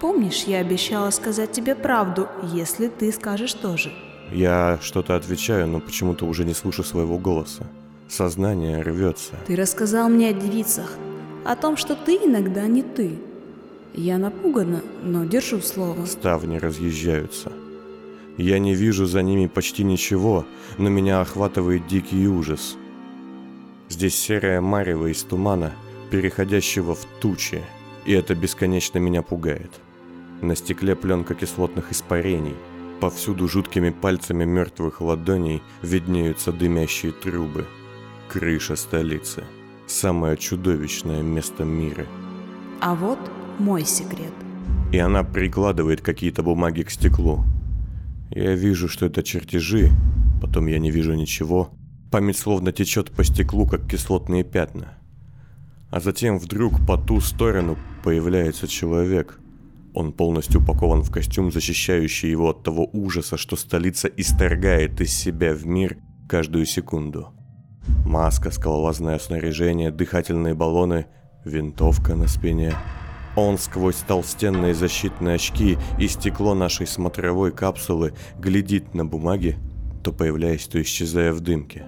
Помнишь, 0.00 0.44
я 0.44 0.58
обещала 0.60 1.10
сказать 1.10 1.52
тебе 1.52 1.74
правду, 1.74 2.26
если 2.54 2.88
ты 2.88 3.12
скажешь 3.12 3.52
тоже. 3.52 3.92
Я 4.32 4.78
что-то 4.80 5.14
отвечаю, 5.14 5.68
но 5.68 5.80
почему-то 5.80 6.24
уже 6.24 6.44
не 6.44 6.54
слышу 6.54 6.82
своего 6.82 7.18
голоса. 7.18 7.66
Сознание 8.08 8.80
рвется. 8.80 9.34
Ты 9.46 9.56
рассказал 9.56 10.08
мне 10.08 10.30
о 10.30 10.32
девицах, 10.32 10.90
о 11.44 11.54
том, 11.54 11.76
что 11.76 11.94
ты 11.96 12.14
иногда 12.14 12.66
не 12.66 12.82
ты. 12.82 13.18
Я 13.94 14.16
напугана, 14.16 14.82
но 15.02 15.24
держу 15.24 15.60
слово. 15.60 16.06
Ставни 16.06 16.56
разъезжаются. 16.56 17.52
Я 18.38 18.58
не 18.58 18.74
вижу 18.74 19.04
за 19.04 19.22
ними 19.22 19.46
почти 19.48 19.84
ничего, 19.84 20.46
но 20.78 20.88
меня 20.88 21.20
охватывает 21.20 21.86
дикий 21.86 22.26
ужас. 22.26 22.76
Здесь 23.88 24.16
серая 24.16 24.60
марево 24.60 25.06
из 25.06 25.22
тумана, 25.22 25.72
переходящего 26.10 26.94
в 26.94 27.04
тучи, 27.20 27.62
и 28.04 28.12
это 28.12 28.34
бесконечно 28.34 28.98
меня 28.98 29.22
пугает. 29.22 29.70
На 30.42 30.54
стекле 30.54 30.94
пленка 30.94 31.34
кислотных 31.34 31.92
испарений. 31.92 32.56
Повсюду 33.00 33.48
жуткими 33.48 33.90
пальцами 33.90 34.44
мертвых 34.44 35.00
ладоней 35.00 35.62
виднеются 35.82 36.52
дымящие 36.52 37.12
трубы. 37.12 37.66
Крыша 38.28 38.76
столицы. 38.76 39.44
Самое 39.86 40.36
чудовищное 40.36 41.22
место 41.22 41.64
мира. 41.64 42.06
А 42.80 42.94
вот 42.94 43.18
мой 43.58 43.84
секрет. 43.84 44.32
И 44.92 44.98
она 44.98 45.24
прикладывает 45.24 46.00
какие-то 46.00 46.42
бумаги 46.42 46.82
к 46.82 46.90
стеклу. 46.90 47.44
Я 48.30 48.54
вижу, 48.54 48.88
что 48.88 49.06
это 49.06 49.22
чертежи, 49.22 49.90
потом 50.40 50.66
я 50.66 50.78
не 50.78 50.90
вижу 50.90 51.14
ничего. 51.14 51.70
Память 52.10 52.38
словно 52.38 52.72
течет 52.72 53.10
по 53.10 53.24
стеклу, 53.24 53.66
как 53.66 53.88
кислотные 53.88 54.44
пятна. 54.44 54.94
А 55.90 56.00
затем 56.00 56.38
вдруг 56.38 56.86
по 56.86 56.96
ту 56.96 57.20
сторону 57.20 57.76
появляется 58.04 58.68
человек. 58.68 59.38
Он 59.94 60.12
полностью 60.12 60.60
упакован 60.60 61.02
в 61.02 61.10
костюм, 61.10 61.50
защищающий 61.50 62.30
его 62.30 62.50
от 62.50 62.62
того 62.62 62.88
ужаса, 62.92 63.36
что 63.36 63.56
столица 63.56 64.08
исторгает 64.08 65.00
из 65.00 65.12
себя 65.12 65.54
в 65.54 65.66
мир 65.66 65.96
каждую 66.28 66.66
секунду. 66.66 67.32
Маска, 68.04 68.50
скалолазное 68.50 69.18
снаряжение, 69.18 69.90
дыхательные 69.90 70.54
баллоны, 70.54 71.06
винтовка 71.44 72.14
на 72.14 72.26
спине– 72.28 72.74
он 73.36 73.58
сквозь 73.58 73.96
толстенные 73.96 74.74
защитные 74.74 75.34
очки 75.34 75.76
и 75.98 76.08
стекло 76.08 76.54
нашей 76.54 76.86
смотровой 76.86 77.52
капсулы 77.52 78.14
глядит 78.38 78.94
на 78.94 79.04
бумаге, 79.04 79.58
то 80.02 80.10
появляясь, 80.10 80.66
то 80.66 80.80
исчезая 80.80 81.32
в 81.32 81.40
дымке. 81.40 81.84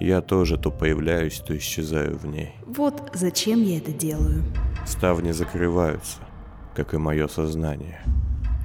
Я 0.00 0.22
тоже 0.22 0.56
то 0.56 0.70
появляюсь, 0.70 1.40
то 1.46 1.54
исчезаю 1.54 2.16
в 2.16 2.26
ней. 2.26 2.54
Вот 2.66 3.10
зачем 3.12 3.62
я 3.62 3.76
это 3.76 3.92
делаю. 3.92 4.44
Ставни 4.86 5.30
закрываются, 5.32 6.16
как 6.74 6.94
и 6.94 6.96
мое 6.96 7.28
сознание. 7.28 8.00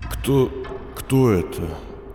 Кто... 0.09 0.49
кто 0.95 1.31
это? 1.31 1.63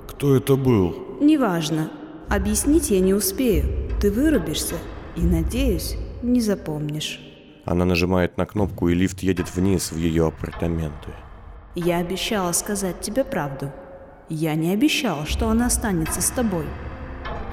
Кто 0.08 0.34
это 0.34 0.56
был? 0.56 1.18
Неважно. 1.20 1.90
Объяснить 2.30 2.90
я 2.90 3.00
не 3.00 3.12
успею. 3.12 3.90
Ты 4.00 4.10
вырубишься 4.10 4.76
и, 5.16 5.20
надеюсь, 5.20 5.98
не 6.22 6.40
запомнишь. 6.40 7.20
Она 7.66 7.84
нажимает 7.84 8.38
на 8.38 8.46
кнопку, 8.46 8.88
и 8.88 8.94
лифт 8.94 9.20
едет 9.20 9.54
вниз 9.54 9.92
в 9.92 9.98
ее 9.98 10.28
апартаменты. 10.28 11.10
Я 11.74 11.98
обещала 11.98 12.52
сказать 12.52 13.02
тебе 13.02 13.24
правду. 13.24 13.70
Я 14.30 14.54
не 14.54 14.72
обещала, 14.72 15.26
что 15.26 15.50
она 15.50 15.66
останется 15.66 16.22
с 16.22 16.30
тобой. 16.30 16.64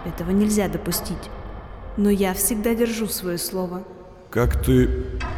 Этого 0.05 0.31
нельзя 0.31 0.69
допустить. 0.69 1.29
Но 1.97 2.11
я 2.11 2.33
всегда 2.35 2.75
держу 2.75 3.07
свое 3.07 3.37
слово. 3.39 3.83
Как 4.29 4.63
ты... 4.63 4.87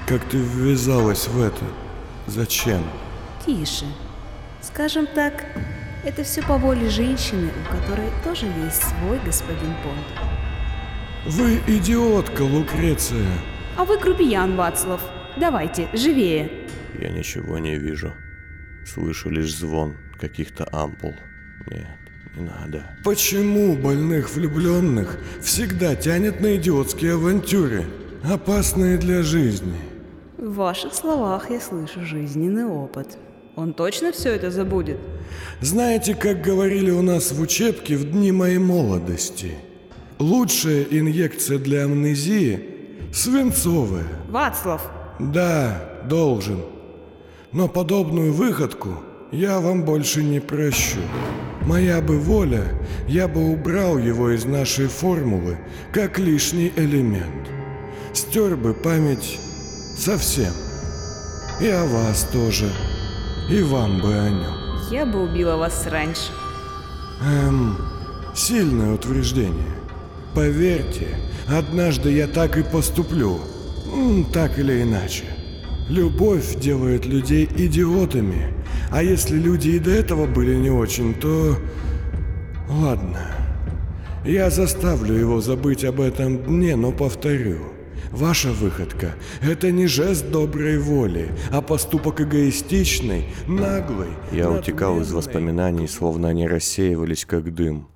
как 0.08 0.24
ты 0.26 0.38
ввязалась 0.38 1.28
в 1.28 1.42
это? 1.42 1.64
Зачем? 2.28 2.84
Тише. 3.46 3.86
Скажем 4.62 5.08
так, 5.08 5.46
это 6.04 6.24
все 6.24 6.42
по 6.42 6.58
воле 6.58 6.90
женщины, 6.90 7.50
у 7.50 7.76
которой 7.76 8.10
тоже 8.24 8.46
есть 8.66 8.84
свой 8.84 9.20
господин 9.26 9.74
Понт. 9.84 10.28
Вы 11.26 11.62
идиотка, 11.68 12.42
Лукреция. 12.42 13.28
А 13.78 13.86
вы 13.86 13.98
грубиян, 13.98 14.56
Вацлав. 14.58 15.02
Давайте, 15.38 15.88
живее. 15.94 16.68
Я 17.00 17.10
ничего 17.10 17.58
не 17.58 17.78
вижу. 17.78 18.14
Слышу 18.86 19.30
лишь 19.30 19.56
звон 19.56 19.96
каких-то 20.20 20.68
ампул. 20.72 21.16
Нет, 21.68 21.88
не 22.36 22.44
надо. 22.44 22.84
Почему 23.04 23.76
больных 23.76 24.34
влюбленных 24.34 25.18
всегда 25.42 25.96
тянет 25.96 26.42
на 26.42 26.56
идиотские 26.56 27.14
авантюры, 27.14 27.86
опасные 28.24 28.98
для 28.98 29.24
жизни? 29.24 29.78
В 30.38 30.54
ваших 30.56 30.94
словах 30.94 31.50
я 31.50 31.60
слышу 31.60 32.06
жизненный 32.06 32.66
опыт. 32.66 33.18
Он 33.56 33.74
точно 33.74 34.12
все 34.12 34.30
это 34.30 34.52
забудет? 34.52 34.98
Знаете, 35.60 36.16
как 36.16 36.42
говорили 36.42 36.92
у 36.92 37.02
нас 37.02 37.32
в 37.32 37.42
учебке 37.42 37.98
в 37.98 38.10
дни 38.12 38.32
моей 38.32 38.58
молодости? 38.58 39.56
Лучшая 40.18 40.84
инъекция 40.84 41.60
для 41.60 41.84
амнезии 41.84 42.78
Свинцовая. 43.12 44.06
Вацлав. 44.30 44.90
Да, 45.20 46.00
должен. 46.06 46.62
Но 47.52 47.68
подобную 47.68 48.32
выходку 48.32 49.04
я 49.32 49.60
вам 49.60 49.84
больше 49.84 50.24
не 50.24 50.40
прощу. 50.40 51.00
Моя 51.66 52.02
бы 52.02 52.20
воля, 52.20 52.64
я 53.08 53.28
бы 53.28 53.52
убрал 53.52 53.98
его 53.98 54.32
из 54.32 54.46
нашей 54.46 54.88
формулы, 54.88 55.58
как 55.92 56.20
лишний 56.20 56.72
элемент. 56.76 57.50
Стер 58.14 58.56
бы 58.56 58.74
память 58.74 59.40
совсем. 59.98 60.54
И 61.62 61.68
о 61.68 61.86
вас 61.86 62.28
тоже. 62.32 62.72
И 63.50 63.62
вам 63.62 64.02
бы 64.02 64.14
о 64.14 64.30
нем. 64.30 64.92
Я 64.92 65.06
бы 65.06 65.24
убила 65.24 65.58
вас 65.58 65.86
раньше. 65.88 66.32
Эм, 67.22 67.78
сильное 68.34 68.94
утверждение. 68.94 69.76
Поверьте, 70.34 71.08
Однажды 71.52 72.12
я 72.12 72.28
так 72.28 72.58
и 72.58 72.64
поступлю. 72.64 73.40
Так 74.32 74.60
или 74.60 74.84
иначе. 74.84 75.24
Любовь 75.90 76.56
делает 76.60 77.08
людей 77.08 77.50
идиотами. 77.58 78.54
А 78.92 79.04
если 79.04 79.38
люди 79.38 79.70
и 79.70 79.80
до 79.80 79.92
этого 79.92 80.26
были 80.26 80.56
не 80.56 80.70
очень, 80.70 81.14
то... 81.14 81.56
Ладно. 82.70 83.20
Я 84.26 84.50
заставлю 84.50 85.16
его 85.16 85.42
забыть 85.42 85.86
об 85.86 86.02
этом 86.02 86.38
дне, 86.44 86.76
но 86.76 86.92
повторю. 86.92 87.60
Ваша 88.12 88.52
выходка– 88.52 89.14
это 89.42 89.72
не 89.72 89.86
жест 89.86 90.30
доброй 90.32 90.80
воли, 90.80 91.32
а 91.52 91.62
поступок 91.62 92.22
эгоистичный, 92.22 93.26
наглый. 93.48 94.10
Я 94.32 94.50
утекал 94.50 95.00
из 95.00 95.12
воспоминаний, 95.12 95.88
словно 95.88 96.30
они 96.30 96.48
рассеивались, 96.48 97.26
как 97.26 97.54
дым. 97.54 97.88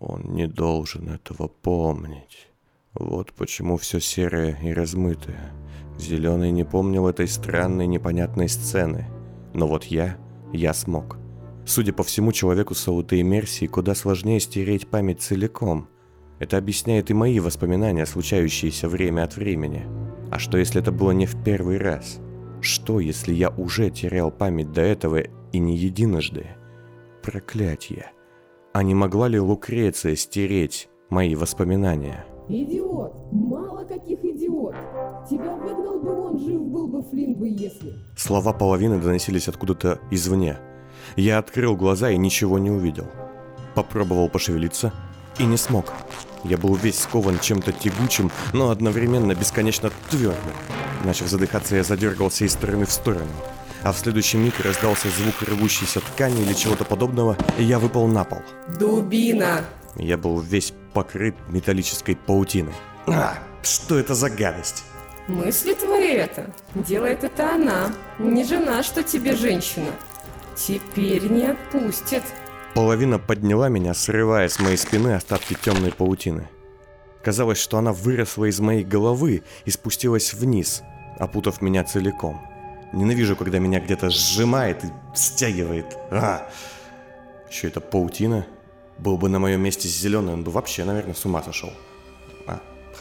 Он 0.00 0.34
не 0.34 0.46
должен 0.46 1.10
этого 1.10 1.48
помнить. 1.48 2.48
Вот 2.94 3.32
почему 3.34 3.76
все 3.76 4.00
серое 4.00 4.58
и 4.62 4.72
размытое. 4.72 5.52
Зеленый 5.98 6.50
не 6.50 6.64
помнил 6.64 7.06
этой 7.06 7.28
странной 7.28 7.86
непонятной 7.86 8.48
сцены. 8.48 9.06
Но 9.54 9.66
вот 9.66 9.84
я, 9.84 10.16
я 10.52 10.74
смог. 10.74 11.18
Судя 11.64 11.92
по 11.92 12.02
всему, 12.02 12.32
человеку 12.32 12.74
с 12.74 12.86
аутой 12.88 13.20
иммерсией 13.20 13.68
куда 13.68 13.94
сложнее 13.94 14.40
стереть 14.40 14.88
память 14.88 15.20
целиком. 15.20 15.88
Это 16.38 16.58
объясняет 16.58 17.10
и 17.10 17.14
мои 17.14 17.38
воспоминания, 17.38 18.04
случающиеся 18.04 18.88
время 18.88 19.22
от 19.22 19.36
времени. 19.36 19.86
А 20.30 20.38
что 20.38 20.58
если 20.58 20.80
это 20.80 20.90
было 20.90 21.12
не 21.12 21.26
в 21.26 21.42
первый 21.44 21.78
раз? 21.78 22.20
Что 22.60 23.00
если 23.00 23.32
я 23.32 23.50
уже 23.50 23.90
терял 23.90 24.30
память 24.30 24.72
до 24.72 24.80
этого 24.80 25.20
и 25.52 25.58
не 25.58 25.76
единожды? 25.76 26.46
Проклятье. 27.22 28.10
А 28.72 28.82
не 28.82 28.94
могла 28.94 29.28
ли 29.28 29.38
Лукреция 29.38 30.16
стереть 30.16 30.88
мои 31.10 31.34
воспоминания? 31.34 32.24
Идиот! 32.48 33.14
Мало 33.30 33.84
каких 33.84 34.24
идиот! 34.24 34.74
Тебя 35.28 35.54
выгнал 35.54 35.81
бы 35.81 35.81
он, 36.32 36.38
жив 36.38 36.60
был 36.60 36.88
бы 36.88 37.02
Флинн 37.02 37.34
бы, 37.34 37.48
если... 37.48 37.94
Слова 38.16 38.52
половины 38.52 38.98
доносились 38.98 39.48
откуда-то 39.48 40.00
извне. 40.10 40.58
Я 41.16 41.38
открыл 41.38 41.76
глаза 41.76 42.10
и 42.10 42.16
ничего 42.16 42.58
не 42.58 42.70
увидел. 42.70 43.06
Попробовал 43.74 44.28
пошевелиться 44.28 44.92
и 45.38 45.44
не 45.44 45.56
смог. 45.56 45.92
Я 46.44 46.58
был 46.58 46.74
весь 46.74 46.98
скован 47.00 47.38
чем-то 47.38 47.72
тягучим, 47.72 48.30
но 48.52 48.70
одновременно 48.70 49.34
бесконечно 49.34 49.90
твердым. 50.10 50.54
Начав 51.04 51.28
задыхаться, 51.28 51.76
я 51.76 51.84
задергался 51.84 52.44
из 52.44 52.52
стороны 52.52 52.86
в 52.86 52.92
сторону. 52.92 53.30
А 53.82 53.92
в 53.92 53.98
следующий 53.98 54.36
миг 54.36 54.60
раздался 54.60 55.08
звук 55.08 55.42
рвущейся 55.42 56.00
ткани 56.00 56.42
или 56.42 56.52
чего-то 56.52 56.84
подобного, 56.84 57.36
и 57.58 57.64
я 57.64 57.78
выпал 57.78 58.06
на 58.06 58.24
пол. 58.24 58.40
Дубина! 58.78 59.64
Я 59.96 60.16
был 60.16 60.40
весь 60.40 60.72
покрыт 60.94 61.34
металлической 61.48 62.14
паутиной. 62.14 62.72
А, 63.06 63.34
что 63.62 63.98
это 63.98 64.14
за 64.14 64.30
гадость? 64.30 64.84
Мысли 65.28 65.74
твои 65.74 65.91
это. 66.06 66.50
Делает 66.74 67.24
это 67.24 67.54
она. 67.54 67.92
Не 68.18 68.44
жена, 68.44 68.82
что 68.82 69.02
тебе 69.02 69.34
женщина. 69.34 69.90
Теперь 70.56 71.24
не 71.30 71.44
отпустит. 71.44 72.22
Половина 72.74 73.18
подняла 73.18 73.68
меня, 73.68 73.94
срывая 73.94 74.48
с 74.48 74.58
моей 74.58 74.76
спины 74.76 75.14
остатки 75.14 75.54
темной 75.54 75.92
паутины. 75.92 76.48
Казалось, 77.22 77.58
что 77.58 77.78
она 77.78 77.92
выросла 77.92 78.46
из 78.46 78.58
моей 78.60 78.82
головы 78.82 79.42
и 79.64 79.70
спустилась 79.70 80.34
вниз, 80.34 80.82
опутав 81.18 81.62
меня 81.62 81.84
целиком. 81.84 82.40
Ненавижу, 82.92 83.36
когда 83.36 83.58
меня 83.58 83.80
где-то 83.80 84.10
сжимает 84.10 84.84
и 84.84 84.88
стягивает. 85.14 85.96
А! 86.10 86.50
Еще 87.50 87.68
это 87.68 87.80
паутина. 87.80 88.46
Был 88.98 89.18
бы 89.18 89.28
на 89.28 89.38
моем 89.38 89.62
месте 89.62 89.88
зеленый, 89.88 90.34
он 90.34 90.44
бы 90.44 90.50
вообще, 90.50 90.84
наверное, 90.84 91.14
с 91.14 91.24
ума 91.24 91.42
сошел. 91.42 91.72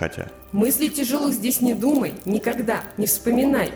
Хотя... 0.02 0.32
Мысли 0.52 0.88
тяжелых 0.88 1.32
здесь 1.32 1.62
не 1.62 1.76
думай, 1.76 2.16
никогда, 2.26 2.84
не 2.98 3.06
вспоминай. 3.06 3.72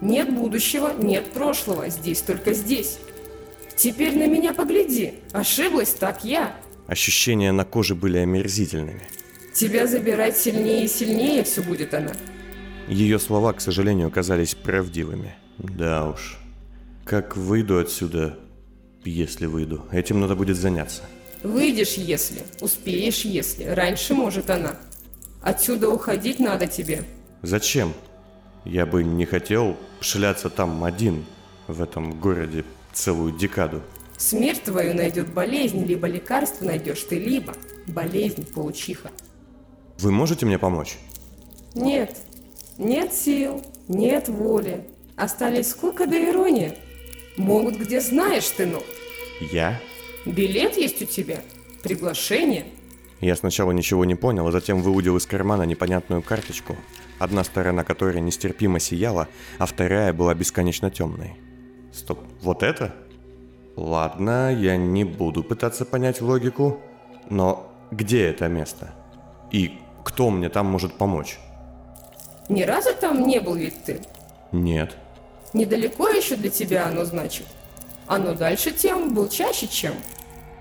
Нет 0.00 0.34
будущего, 0.34 0.92
нет 0.98 1.30
прошлого, 1.30 1.88
здесь 1.90 2.22
только 2.22 2.54
здесь. 2.54 2.98
Теперь 3.76 4.18
на 4.18 4.26
меня 4.26 4.52
погляди, 4.52 5.14
ошиблась 5.30 5.90
так 5.90 6.24
я. 6.24 6.56
Ощущения 6.88 7.52
на 7.52 7.64
коже 7.64 7.94
были 7.94 8.18
омерзительными. 8.18 9.02
Тебя 9.54 9.86
забирать 9.86 10.36
сильнее 10.36 10.86
и 10.86 10.88
сильнее 10.88 11.44
все 11.44 11.62
будет 11.62 11.94
она. 11.94 12.14
Ее 12.88 13.20
слова, 13.20 13.52
к 13.52 13.60
сожалению, 13.60 14.10
казались 14.10 14.56
правдивыми. 14.56 15.36
Да 15.56 16.08
уж. 16.08 16.36
Как 17.04 17.36
выйду 17.36 17.78
отсюда, 17.78 18.40
если 19.04 19.46
выйду, 19.46 19.86
этим 19.92 20.18
надо 20.18 20.34
будет 20.34 20.56
заняться. 20.56 21.02
Выйдешь, 21.44 21.92
если, 21.92 22.42
успеешь, 22.60 23.20
если. 23.20 23.66
Раньше 23.66 24.14
может 24.14 24.50
она. 24.50 24.76
Отсюда 25.42 25.88
уходить 25.88 26.38
надо 26.38 26.66
тебе. 26.66 27.04
Зачем? 27.42 27.94
Я 28.64 28.84
бы 28.84 29.02
не 29.02 29.24
хотел 29.24 29.76
шляться 30.00 30.50
там 30.50 30.84
один, 30.84 31.24
в 31.66 31.80
этом 31.82 32.20
городе, 32.20 32.64
целую 32.92 33.32
декаду. 33.32 33.82
Смерть 34.18 34.64
твою 34.64 34.94
найдет 34.94 35.32
болезнь, 35.32 35.84
либо 35.84 36.06
лекарство 36.06 36.66
найдешь 36.66 37.02
ты, 37.04 37.18
либо 37.18 37.54
болезнь 37.86 38.46
паучиха. 38.52 39.10
Вы 39.98 40.12
можете 40.12 40.44
мне 40.44 40.58
помочь? 40.58 40.98
Нет, 41.74 42.16
нет 42.76 43.14
сил, 43.14 43.64
нет 43.88 44.28
воли. 44.28 44.86
Остались 45.16 45.70
скука 45.70 46.06
да 46.06 46.18
ирония. 46.18 46.76
Могут 47.36 47.76
где 47.76 48.00
знаешь 48.00 48.48
ты, 48.48 48.66
но... 48.66 48.82
Я? 49.40 49.80
Билет 50.26 50.76
есть 50.76 51.00
у 51.00 51.06
тебя? 51.06 51.40
Приглашение? 51.82 52.66
Я 53.20 53.36
сначала 53.36 53.72
ничего 53.72 54.04
не 54.04 54.14
понял, 54.14 54.46
а 54.46 54.52
затем 54.52 54.80
выудил 54.80 55.16
из 55.16 55.26
кармана 55.26 55.64
непонятную 55.64 56.22
карточку, 56.22 56.76
одна 57.18 57.44
сторона 57.44 57.84
которой 57.84 58.20
нестерпимо 58.20 58.80
сияла, 58.80 59.28
а 59.58 59.66
вторая 59.66 60.12
была 60.14 60.34
бесконечно 60.34 60.90
темной. 60.90 61.36
Стоп, 61.92 62.20
вот 62.40 62.62
это? 62.62 62.94
Ладно, 63.76 64.54
я 64.54 64.76
не 64.76 65.04
буду 65.04 65.44
пытаться 65.44 65.84
понять 65.84 66.22
логику, 66.22 66.80
но 67.28 67.70
где 67.90 68.26
это 68.26 68.48
место? 68.48 68.94
И 69.50 69.78
кто 70.02 70.30
мне 70.30 70.48
там 70.48 70.66
может 70.66 70.94
помочь? 70.94 71.38
Ни 72.48 72.62
разу 72.62 72.90
там 72.98 73.26
не 73.26 73.38
был 73.38 73.54
ведь 73.54 73.84
ты? 73.84 74.00
Нет. 74.50 74.96
Недалеко 75.52 76.08
еще 76.08 76.36
для 76.36 76.50
тебя 76.50 76.86
оно 76.86 77.04
значит? 77.04 77.46
Оно 78.06 78.34
дальше 78.34 78.70
тем 78.70 79.14
был 79.14 79.28
чаще, 79.28 79.68
чем... 79.68 79.92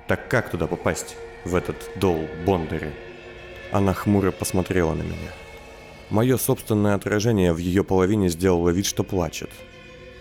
Так 0.08 0.28
как 0.28 0.50
туда 0.50 0.68
попасть, 0.68 1.16
в 1.46 1.56
этот 1.56 1.90
дол 1.96 2.28
Бондари? 2.46 2.92
Она 3.72 3.94
хмуро 3.94 4.32
посмотрела 4.32 4.94
на 4.94 5.04
меня. 5.04 5.32
Мое 6.10 6.38
собственное 6.38 6.96
отражение 6.96 7.54
в 7.54 7.58
ее 7.58 7.84
половине 7.84 8.30
сделало 8.30 8.70
вид, 8.70 8.86
что 8.86 9.04
плачет. 9.04 9.52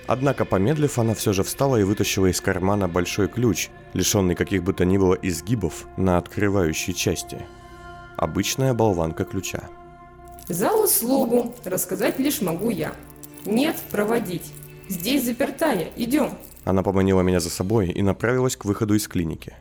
Однако, 0.07 0.45
помедлив, 0.45 0.99
она 0.99 1.15
все 1.15 1.33
же 1.33 1.43
встала 1.43 1.77
и 1.77 1.83
вытащила 1.83 2.27
из 2.27 2.41
кармана 2.41 2.89
большой 2.89 3.29
ключ, 3.29 3.69
лишенный 3.93 4.35
каких 4.35 4.63
бы 4.63 4.73
то 4.73 4.85
ни 4.85 4.99
было 4.99 5.15
изгибов 5.15 5.87
на 5.97 6.19
открывающей 6.19 6.95
части. 6.95 7.39
Обычная 8.17 8.75
болванка 8.75 9.25
ключа. 9.25 9.69
За 10.49 10.73
услугу 10.73 11.55
рассказать 11.65 12.19
лишь 12.19 12.41
могу 12.41 12.71
я. 12.71 12.93
Нет, 13.45 13.77
проводить. 13.91 14.53
Здесь 14.89 15.25
запертая, 15.25 15.91
идем. 15.97 16.31
Она 16.65 16.83
поманила 16.83 17.21
меня 17.21 17.41
за 17.41 17.51
собой 17.51 17.89
и 17.91 18.03
направилась 18.03 18.57
к 18.57 18.65
выходу 18.65 18.95
из 18.95 19.07
клиники. 19.09 19.55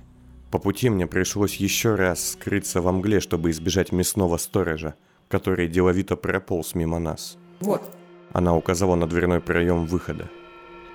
По 0.51 0.59
пути 0.59 0.89
мне 0.89 1.07
пришлось 1.07 1.55
еще 1.55 1.95
раз 1.95 2.31
скрыться 2.31 2.81
во 2.81 2.91
мгле, 2.91 3.19
чтобы 3.19 3.51
избежать 3.51 3.91
мясного 3.91 4.37
сторожа, 4.37 4.95
который 5.27 5.67
деловито 5.67 6.15
прополз 6.15 6.73
мимо 6.73 6.99
нас. 6.99 7.37
Вот. 7.59 7.81
Она 8.31 8.55
указала 8.55 8.95
на 8.95 9.07
дверной 9.07 9.41
проем 9.41 9.85
выхода. 9.85 10.29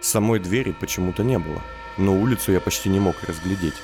Самой 0.01 0.41
двери 0.41 0.75
почему-то 0.79 1.23
не 1.23 1.39
было, 1.39 1.61
но 1.99 2.19
улицу 2.19 2.53
я 2.53 2.61
почти 2.61 2.89
не 2.89 2.99
мог 2.99 3.23
разглядеть. 3.25 3.75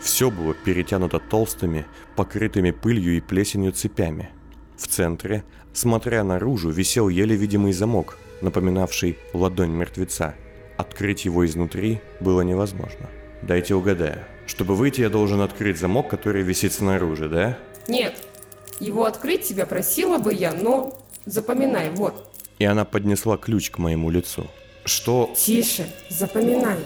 Все 0.00 0.30
было 0.30 0.54
перетянуто 0.54 1.20
толстыми, 1.20 1.86
покрытыми 2.16 2.70
пылью 2.72 3.16
и 3.16 3.20
плесенью 3.20 3.72
цепями. 3.72 4.30
В 4.76 4.88
центре, 4.88 5.44
смотря 5.72 6.24
наружу, 6.24 6.70
висел 6.70 7.08
еле 7.08 7.36
видимый 7.36 7.72
замок, 7.72 8.18
напоминавший 8.40 9.18
ладонь 9.32 9.70
мертвеца. 9.70 10.34
Открыть 10.76 11.24
его 11.24 11.46
изнутри 11.46 12.00
было 12.18 12.40
невозможно. 12.40 13.08
Дайте 13.42 13.74
угадаю. 13.74 14.24
Чтобы 14.52 14.76
выйти, 14.76 15.00
я 15.00 15.08
должен 15.08 15.40
открыть 15.40 15.78
замок, 15.78 16.10
который 16.10 16.42
висит 16.42 16.74
снаружи, 16.74 17.26
да? 17.26 17.56
Нет. 17.88 18.22
Его 18.80 19.06
открыть 19.06 19.48
тебя 19.48 19.64
просила 19.64 20.18
бы 20.18 20.34
я, 20.34 20.52
но... 20.52 20.92
Запоминай, 21.24 21.88
вот. 21.88 22.30
И 22.58 22.66
она 22.66 22.84
поднесла 22.84 23.38
ключ 23.38 23.70
к 23.70 23.78
моему 23.78 24.10
лицу. 24.10 24.46
Что... 24.84 25.32
Тише, 25.34 25.90
запоминай. 26.10 26.76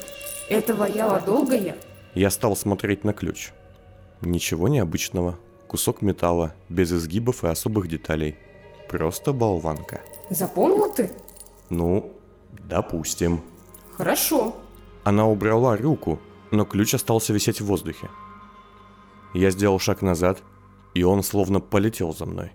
Этого 0.49 0.85
я 0.85 1.19
долго 1.19 1.57
я? 1.57 1.75
Я 2.15 2.31
стал 2.31 2.55
смотреть 2.55 3.03
на 3.03 3.13
ключ. 3.13 3.51
Ничего 4.21 4.69
необычного. 4.69 5.37
Кусок 5.67 6.03
металла, 6.03 6.55
без 6.69 6.93
изгибов 6.93 7.43
и 7.43 7.49
особых 7.49 7.89
деталей. 7.89 8.37
Просто 8.89 9.33
болванка. 9.33 10.03
Запомнил 10.31 10.95
ты? 10.95 11.11
Ну, 11.69 12.13
допустим. 12.69 13.43
Хорошо. 13.97 14.55
Она 15.03 15.27
убрала 15.27 15.77
руку, 15.77 16.21
но 16.51 16.65
ключ 16.65 16.95
остался 16.95 17.33
висеть 17.33 17.61
в 17.61 17.67
воздухе. 17.67 18.09
Я 19.35 19.51
сделал 19.51 19.79
шаг 19.79 20.03
назад, 20.03 20.43
и 20.95 21.03
он 21.03 21.23
словно 21.23 21.61
полетел 21.61 22.15
за 22.15 22.27
мной. 22.27 22.53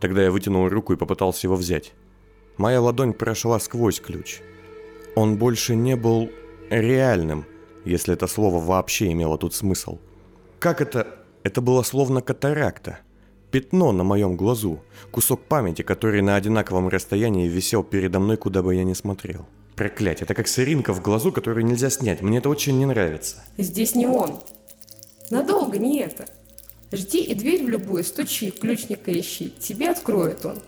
Тогда 0.00 0.22
я 0.22 0.30
вытянул 0.30 0.68
руку 0.68 0.92
и 0.92 0.96
попытался 0.96 1.46
его 1.46 1.56
взять. 1.56 1.94
Моя 2.56 2.80
ладонь 2.80 3.12
прошла 3.12 3.58
сквозь 3.58 4.00
ключ. 4.00 4.40
Он 5.16 5.36
больше 5.36 5.74
не 5.74 5.96
был 5.96 6.30
реальным, 6.70 7.44
если 7.84 8.14
это 8.14 8.26
слово 8.26 8.64
вообще 8.64 9.12
имело 9.12 9.38
тут 9.38 9.54
смысл. 9.54 9.98
Как 10.58 10.80
это... 10.80 11.18
Это 11.44 11.60
было 11.60 11.82
словно 11.82 12.20
катаракта. 12.20 13.00
Пятно 13.50 13.90
на 13.90 14.04
моем 14.04 14.36
глазу. 14.36 14.80
Кусок 15.10 15.42
памяти, 15.42 15.82
который 15.82 16.22
на 16.22 16.36
одинаковом 16.36 16.88
расстоянии 16.88 17.48
висел 17.48 17.82
передо 17.82 18.20
мной, 18.20 18.36
куда 18.36 18.62
бы 18.62 18.76
я 18.76 18.84
ни 18.84 18.92
смотрел. 18.92 19.48
Проклятие, 19.82 20.26
это 20.26 20.34
как 20.34 20.46
сыринка 20.46 20.92
в 20.92 21.02
глазу, 21.02 21.32
которую 21.32 21.66
нельзя 21.66 21.90
снять. 21.90 22.22
Мне 22.22 22.38
это 22.38 22.48
очень 22.48 22.78
не 22.78 22.86
нравится. 22.86 23.42
Здесь 23.58 23.96
не 23.96 24.06
он. 24.06 24.38
Надолго 25.28 25.76
не 25.76 25.98
это. 25.98 26.26
Жди 26.92 27.20
и 27.20 27.34
дверь 27.34 27.64
в 27.64 27.68
любую 27.68 28.04
стучи, 28.04 28.52
ключника 28.52 29.12
ищи. 29.12 29.52
Тебе 29.58 29.90
откроет 29.90 30.46
он. 30.46 30.60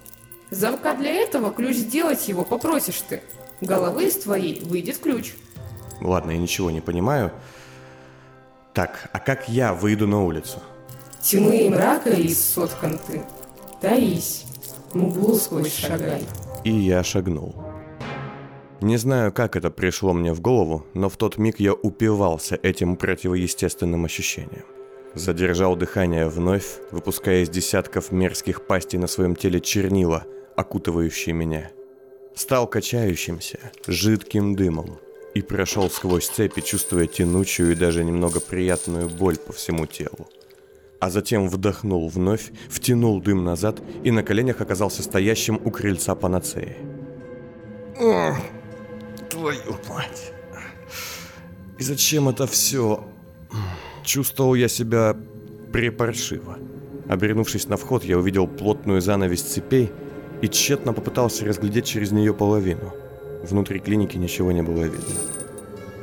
Замка 0.50 0.94
для 0.94 1.12
этого 1.12 1.52
ключ 1.52 1.76
сделать 1.76 2.26
его 2.26 2.44
попросишь 2.44 3.02
ты. 3.08 3.22
Головы 3.60 4.06
из 4.06 4.16
твоей 4.16 4.58
выйдет 4.62 4.98
ключ. 4.98 5.34
Ладно, 6.00 6.32
я 6.32 6.38
ничего 6.38 6.72
не 6.72 6.80
понимаю. 6.80 7.30
Так, 8.72 9.10
а 9.12 9.20
как 9.20 9.48
я 9.48 9.74
выйду 9.74 10.08
на 10.08 10.24
улицу? 10.24 10.58
Тьмы 11.22 11.58
и 11.58 11.68
мрака 11.68 12.10
из 12.10 12.44
соткан 12.44 12.98
ты. 13.06 13.22
Таись, 13.80 14.44
мглу 14.92 15.36
сквозь 15.36 15.72
шагай. 15.72 16.26
И 16.64 16.72
я 16.72 17.04
шагнул. 17.04 17.63
Не 18.80 18.96
знаю, 18.96 19.32
как 19.32 19.56
это 19.56 19.70
пришло 19.70 20.12
мне 20.12 20.32
в 20.32 20.40
голову, 20.40 20.84
но 20.94 21.08
в 21.08 21.16
тот 21.16 21.38
миг 21.38 21.60
я 21.60 21.72
упивался 21.72 22.58
этим 22.62 22.96
противоестественным 22.96 24.04
ощущением. 24.04 24.64
Задержал 25.14 25.76
дыхание 25.76 26.28
вновь, 26.28 26.80
выпуская 26.90 27.42
из 27.42 27.48
десятков 27.48 28.10
мерзких 28.10 28.66
пастей 28.66 28.98
на 28.98 29.06
своем 29.06 29.36
теле 29.36 29.60
чернила, 29.60 30.24
окутывающие 30.56 31.34
меня. 31.34 31.70
Стал 32.34 32.66
качающимся, 32.66 33.60
жидким 33.86 34.56
дымом 34.56 34.98
и 35.34 35.42
прошел 35.42 35.88
сквозь 35.88 36.28
цепи, 36.28 36.60
чувствуя 36.60 37.06
тянучую 37.06 37.72
и 37.72 37.76
даже 37.76 38.02
немного 38.04 38.40
приятную 38.40 39.08
боль 39.08 39.36
по 39.36 39.52
всему 39.52 39.86
телу. 39.86 40.28
А 40.98 41.10
затем 41.10 41.48
вдохнул 41.48 42.08
вновь, 42.08 42.50
втянул 42.68 43.20
дым 43.20 43.44
назад 43.44 43.80
и 44.02 44.10
на 44.10 44.24
коленях 44.24 44.60
оказался 44.60 45.02
стоящим 45.02 45.60
у 45.64 45.70
крыльца 45.70 46.14
панацеи. 46.14 46.76
Твою 49.44 49.76
мать. 49.88 50.32
И 51.78 51.82
зачем 51.82 52.28
это 52.28 52.46
все? 52.46 53.04
Чувствовал 54.02 54.54
я 54.54 54.68
себя 54.68 55.16
припаршиво. 55.72 56.58
Обернувшись 57.08 57.68
на 57.68 57.76
вход, 57.76 58.04
я 58.04 58.18
увидел 58.18 58.46
плотную 58.48 59.00
занавесь 59.00 59.42
цепей 59.42 59.92
и 60.40 60.48
тщетно 60.48 60.92
попытался 60.92 61.44
разглядеть 61.44 61.86
через 61.86 62.12
нее 62.12 62.32
половину– 62.32 62.92
Внутри 63.44 63.78
клиники 63.78 64.16
ничего 64.16 64.52
не 64.52 64.62
было 64.62 64.84
видно. 64.84 65.14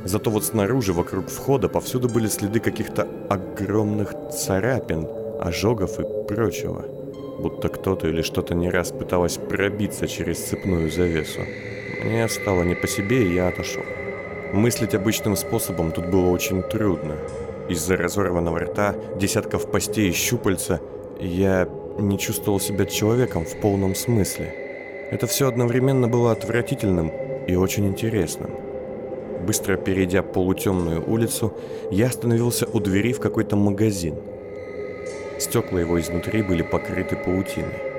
Зато 0.05 0.29
вот 0.29 0.45
снаружи, 0.45 0.93
вокруг 0.93 1.27
входа, 1.27 1.69
повсюду 1.69 2.07
были 2.07 2.27
следы 2.27 2.59
каких-то 2.59 3.07
огромных 3.29 4.13
царапин, 4.31 5.07
ожогов 5.39 5.99
и 5.99 6.03
прочего. 6.27 6.85
будто 7.39 7.69
кто-то 7.69 8.07
или 8.07 8.21
что-то 8.21 8.53
не 8.53 8.69
раз 8.69 8.91
пыталось 8.91 9.37
пробиться 9.37 10.07
через 10.07 10.37
цепную 10.37 10.91
завесу. 10.91 11.41
Мне 12.03 12.27
стало 12.29 12.63
не 12.63 12.73
по 12.73 12.87
себе, 12.87 13.23
и 13.23 13.33
я 13.33 13.47
отошел. 13.47 13.83
Мыслить 14.53 14.95
обычным 14.95 15.35
способом 15.35 15.91
тут 15.91 16.07
было 16.07 16.29
очень 16.29 16.63
трудно. 16.63 17.15
Из-за 17.69 17.95
разорванного 17.95 18.59
рта, 18.59 18.95
десятков 19.15 19.69
постей 19.69 20.09
и 20.09 20.13
щупальца, 20.13 20.81
я 21.19 21.69
не 21.99 22.17
чувствовал 22.17 22.59
себя 22.59 22.85
человеком 22.85 23.45
в 23.45 23.55
полном 23.61 23.93
смысле. 23.93 25.07
Это 25.11 25.27
все 25.27 25.47
одновременно 25.47 26.07
было 26.07 26.31
отвратительным 26.31 27.11
и 27.47 27.55
очень 27.55 27.87
интересным. 27.87 28.51
Быстро 29.45 29.77
перейдя 29.77 30.23
полутемную 30.23 31.07
улицу, 31.07 31.53
я 31.91 32.07
остановился 32.07 32.67
у 32.73 32.79
двери 32.79 33.13
в 33.13 33.19
какой-то 33.19 33.55
магазин. 33.55 34.15
Стекла 35.37 35.79
его 35.79 35.99
изнутри 35.99 36.41
были 36.41 36.63
покрыты 36.63 37.15
паутиной. 37.15 37.90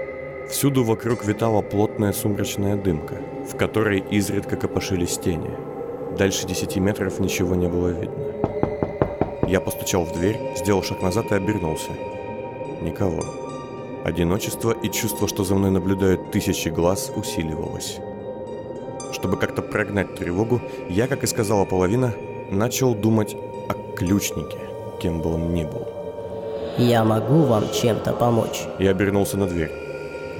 Всюду 0.52 0.84
вокруг 0.84 1.24
витала 1.24 1.62
плотная 1.62 2.12
сумрачная 2.12 2.76
дымка, 2.76 3.16
в 3.50 3.56
которой 3.56 4.00
изредка 4.00 4.56
копошились 4.56 5.16
тени. 5.16 5.50
Дальше 6.18 6.46
десяти 6.46 6.78
метров 6.78 7.20
ничего 7.20 7.54
не 7.54 7.68
было 7.68 7.88
видно. 7.88 9.48
Я 9.48 9.62
постучал 9.62 10.04
в 10.04 10.12
дверь, 10.12 10.38
сделал 10.54 10.82
шаг 10.82 11.00
назад 11.00 11.32
и 11.32 11.36
обернулся. 11.36 11.92
Никого. 12.82 13.24
Одиночество 14.04 14.72
и 14.72 14.90
чувство, 14.90 15.26
что 15.26 15.42
за 15.42 15.54
мной 15.54 15.70
наблюдают 15.70 16.30
тысячи 16.30 16.68
глаз, 16.68 17.10
усиливалось. 17.16 17.96
Чтобы 19.12 19.38
как-то 19.38 19.62
прогнать 19.62 20.16
тревогу, 20.16 20.60
я, 20.90 21.08
как 21.08 21.24
и 21.24 21.28
сказала 21.28 21.64
половина, 21.64 22.12
начал 22.50 22.94
думать 22.94 23.34
о 23.70 23.96
ключнике, 23.96 24.58
кем 25.00 25.22
бы 25.22 25.32
он 25.32 25.54
ни 25.54 25.64
был. 25.64 25.88
Я 26.76 27.04
могу 27.04 27.42
вам 27.44 27.64
чем-то 27.72 28.12
помочь? 28.12 28.64
Я 28.78 28.90
обернулся 28.90 29.38
на 29.38 29.46
дверь. 29.46 29.81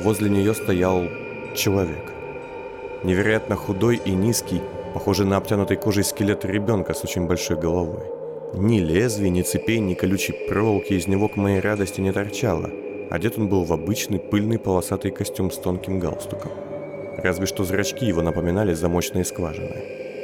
Возле 0.01 0.31
нее 0.31 0.55
стоял 0.55 1.05
человек. 1.55 2.13
Невероятно 3.03 3.57
худой 3.57 4.01
и 4.05 4.13
низкий, 4.13 4.61
похожий 4.95 5.27
на 5.27 5.37
обтянутый 5.37 5.77
кожей 5.77 6.05
скелет 6.05 6.45
ребенка 6.45 6.95
с 6.95 7.05
очень 7.05 7.27
большой 7.27 7.57
головой. 7.57 8.05
Ни 8.55 8.79
лезвий, 8.81 9.31
ни 9.31 9.43
цепей, 9.43 9.79
ни 9.79 9.95
колючей 9.95 10.33
проволоки 10.49 10.93
из 10.93 11.07
него 11.07 11.29
к 11.29 11.37
моей 11.37 11.61
радости 11.61 12.01
не 12.01 12.13
торчало. 12.13 12.71
Одет 13.11 13.39
он 13.39 13.49
был 13.49 13.65
в 13.65 13.73
обычный 13.73 14.19
пыльный 14.19 14.59
полосатый 14.59 15.11
костюм 15.11 15.51
с 15.51 15.59
тонким 15.59 15.99
галстуком. 15.99 16.53
Разве 17.17 17.47
что 17.47 17.65
зрачки 17.65 18.07
его 18.07 18.23
напоминали 18.23 18.75
замочные 18.75 19.25
скважины. 19.25 19.77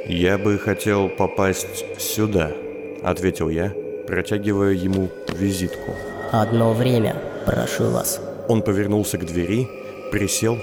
«Я 0.07 0.37
бы 0.37 0.57
хотел 0.57 1.09
попасть 1.09 1.85
сюда»,— 1.99 2.51
ответил 3.03 3.49
я, 3.49 3.73
протягивая 4.07 4.71
ему 4.71 5.09
визитку. 5.31 5.93
Одно 6.31 6.73
время, 6.73 7.15
прошу 7.45 7.89
вас. 7.89 8.21
Он 8.49 8.63
повернулся 8.63 9.19
к 9.19 9.27
двери, 9.27 9.69
присел 10.11 10.57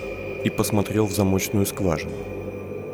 и 0.44 0.50
посмотрел 0.50 1.06
в 1.06 1.12
замочную 1.12 1.66
скважину. 1.66 2.10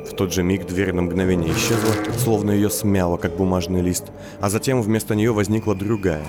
В 0.06 0.14
тот 0.14 0.34
же 0.34 0.42
миг 0.42 0.66
дверь 0.66 0.92
на 0.92 1.00
мгновение 1.00 1.50
исчезла, 1.54 1.94
словно 2.18 2.50
ее 2.50 2.68
смяло, 2.68 3.16
как 3.16 3.34
бумажный 3.34 3.80
лист, 3.80 4.12
а 4.38 4.50
затем 4.50 4.82
вместо 4.82 5.14
нее 5.14 5.32
возникла 5.32 5.74
другая. 5.74 6.26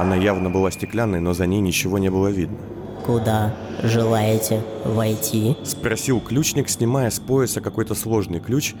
Она 0.00 0.16
явно 0.16 0.50
была 0.50 0.72
стеклянной, 0.72 1.20
но 1.20 1.32
за 1.32 1.46
ней 1.46 1.60
ничего 1.60 1.98
не 1.98 2.10
было 2.10 2.26
видно. 2.26 2.58
Куда 3.06 3.54
желаете 3.84 4.64
войти? 4.84 5.56
Спросил 5.62 6.18
ключник, 6.20 6.68
снимая 6.68 7.10
с 7.10 7.20
пояса 7.20 7.60
какой-то 7.60 7.94
сложный 7.94 8.40
ключ 8.40 8.74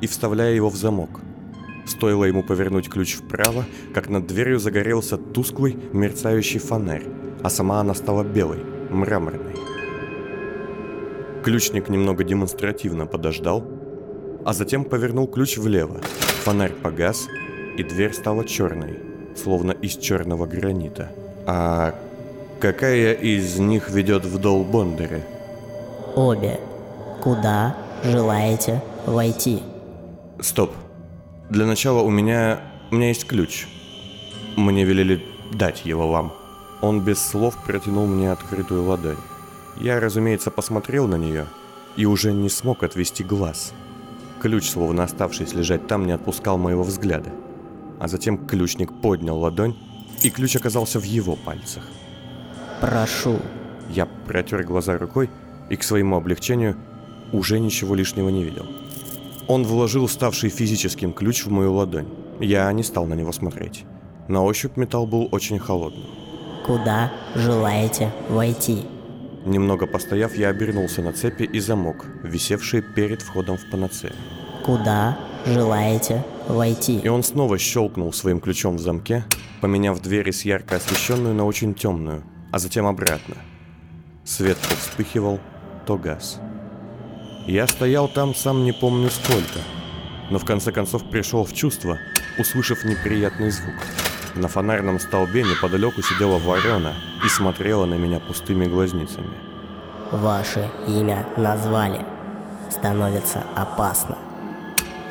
и 0.00 0.06
вставляя 0.06 0.54
его 0.54 0.70
в 0.70 0.76
замок. 0.76 1.20
Стоило 1.84 2.26
ему 2.26 2.44
повернуть 2.44 2.88
ключ 2.88 3.14
вправо, 3.14 3.64
как 3.92 4.08
над 4.08 4.28
дверью 4.28 4.60
загорелся 4.60 5.16
тусклый, 5.16 5.76
мерцающий 5.92 6.60
фонарь, 6.60 7.02
а 7.42 7.50
сама 7.50 7.80
она 7.80 7.94
стала 7.94 8.22
белой, 8.22 8.64
мраморной. 8.90 9.56
Ключник 11.42 11.88
немного 11.88 12.22
демонстративно 12.22 13.06
подождал, 13.06 13.64
а 14.44 14.52
затем 14.52 14.84
повернул 14.84 15.26
ключ 15.26 15.58
влево. 15.58 16.00
Фонарь 16.44 16.72
погас, 16.72 17.26
и 17.76 17.82
дверь 17.82 18.12
стала 18.12 18.44
черной, 18.44 19.00
словно 19.36 19.72
из 19.72 19.96
черного 19.96 20.46
гранита. 20.46 21.10
А 21.46 21.94
какая 22.60 23.14
из 23.14 23.58
них 23.58 23.90
ведет 23.90 24.24
в 24.24 24.38
дол 24.38 24.64
Бондаре? 24.64 25.24
Обе. 26.14 26.60
Куда 27.22 27.76
желаете 28.04 28.82
войти? 29.06 29.62
Стоп. 30.40 30.72
Для 31.50 31.66
начала 31.66 32.02
у 32.02 32.10
меня... 32.10 32.60
У 32.90 32.96
меня 32.96 33.08
есть 33.08 33.26
ключ. 33.26 33.66
Мне 34.56 34.84
велели 34.84 35.24
дать 35.52 35.86
его 35.86 36.08
вам. 36.10 36.34
Он 36.82 37.00
без 37.00 37.24
слов 37.24 37.56
протянул 37.64 38.06
мне 38.06 38.30
открытую 38.32 38.82
ладонь. 38.82 39.16
Я, 39.78 40.00
разумеется, 40.00 40.50
посмотрел 40.50 41.06
на 41.06 41.14
нее 41.14 41.46
и 41.96 42.04
уже 42.06 42.32
не 42.32 42.50
смог 42.50 42.82
отвести 42.82 43.22
глаз. 43.22 43.72
Ключ, 44.40 44.68
словно 44.68 45.04
оставшись 45.04 45.54
лежать 45.54 45.86
там, 45.86 46.06
не 46.06 46.12
отпускал 46.12 46.58
моего 46.58 46.82
взгляда. 46.82 47.30
А 48.00 48.08
затем 48.08 48.46
ключник 48.46 48.92
поднял 49.00 49.38
ладонь, 49.38 49.76
и 50.22 50.30
ключ 50.30 50.56
оказался 50.56 50.98
в 50.98 51.04
его 51.04 51.36
пальцах. 51.36 51.84
Прошу. 52.80 53.38
Я 53.88 54.06
протер 54.06 54.64
глаза 54.64 54.98
рукой 54.98 55.30
и 55.70 55.76
к 55.76 55.84
своему 55.84 56.16
облегчению 56.16 56.76
уже 57.32 57.60
ничего 57.60 57.94
лишнего 57.94 58.28
не 58.28 58.42
видел. 58.42 58.66
Он 59.46 59.62
вложил 59.62 60.08
ставший 60.08 60.50
физическим 60.50 61.12
ключ 61.12 61.44
в 61.44 61.50
мою 61.50 61.74
ладонь. 61.74 62.08
Я 62.40 62.72
не 62.72 62.82
стал 62.82 63.06
на 63.06 63.14
него 63.14 63.30
смотреть. 63.30 63.84
На 64.26 64.42
ощупь 64.42 64.76
металл 64.76 65.06
был 65.06 65.28
очень 65.30 65.60
холодный. 65.60 66.21
Куда 66.66 67.10
желаете 67.34 68.12
войти? 68.28 68.84
Немного 69.44 69.86
постояв, 69.86 70.36
я 70.36 70.48
обернулся 70.48 71.02
на 71.02 71.12
цепи 71.12 71.42
и 71.42 71.58
замок, 71.58 72.06
висевшие 72.22 72.82
перед 72.82 73.22
входом 73.22 73.56
в 73.56 73.68
панацею. 73.70 74.14
Куда 74.64 75.18
желаете 75.44 76.24
войти? 76.48 77.00
И 77.00 77.08
он 77.08 77.24
снова 77.24 77.58
щелкнул 77.58 78.12
своим 78.12 78.40
ключом 78.40 78.76
в 78.76 78.80
замке, 78.80 79.24
поменяв 79.60 80.00
дверь 80.00 80.32
с 80.32 80.44
ярко 80.44 80.76
освещенную 80.76 81.34
на 81.34 81.44
очень 81.44 81.74
темную, 81.74 82.22
а 82.52 82.60
затем 82.60 82.86
обратно. 82.86 83.34
Свет 84.24 84.56
то 84.60 84.76
вспыхивал, 84.76 85.40
то 85.84 85.98
газ. 85.98 86.38
Я 87.46 87.66
стоял 87.66 88.06
там 88.06 88.36
сам 88.36 88.62
не 88.62 88.72
помню 88.72 89.10
сколько, 89.10 89.58
но 90.30 90.38
в 90.38 90.44
конце 90.44 90.70
концов 90.70 91.10
пришел 91.10 91.44
в 91.44 91.52
чувство, 91.52 91.98
услышав 92.38 92.84
неприятный 92.84 93.50
звук. 93.50 93.74
На 94.34 94.48
фонарном 94.48 94.98
столбе 94.98 95.42
неподалеку 95.42 96.02
сидела 96.02 96.38
ворона 96.38 96.94
и 97.24 97.28
смотрела 97.28 97.84
на 97.84 97.94
меня 97.94 98.18
пустыми 98.18 98.64
глазницами. 98.64 99.34
Ваше 100.10 100.70
имя 100.86 101.26
назвали. 101.36 102.04
Становится 102.70 103.44
опасно. 103.54 104.16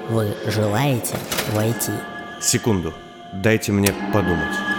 Вы 0.09 0.35
желаете 0.47 1.15
войти? 1.53 1.91
Секунду, 2.39 2.93
дайте 3.33 3.71
мне 3.71 3.93
подумать. 4.11 4.70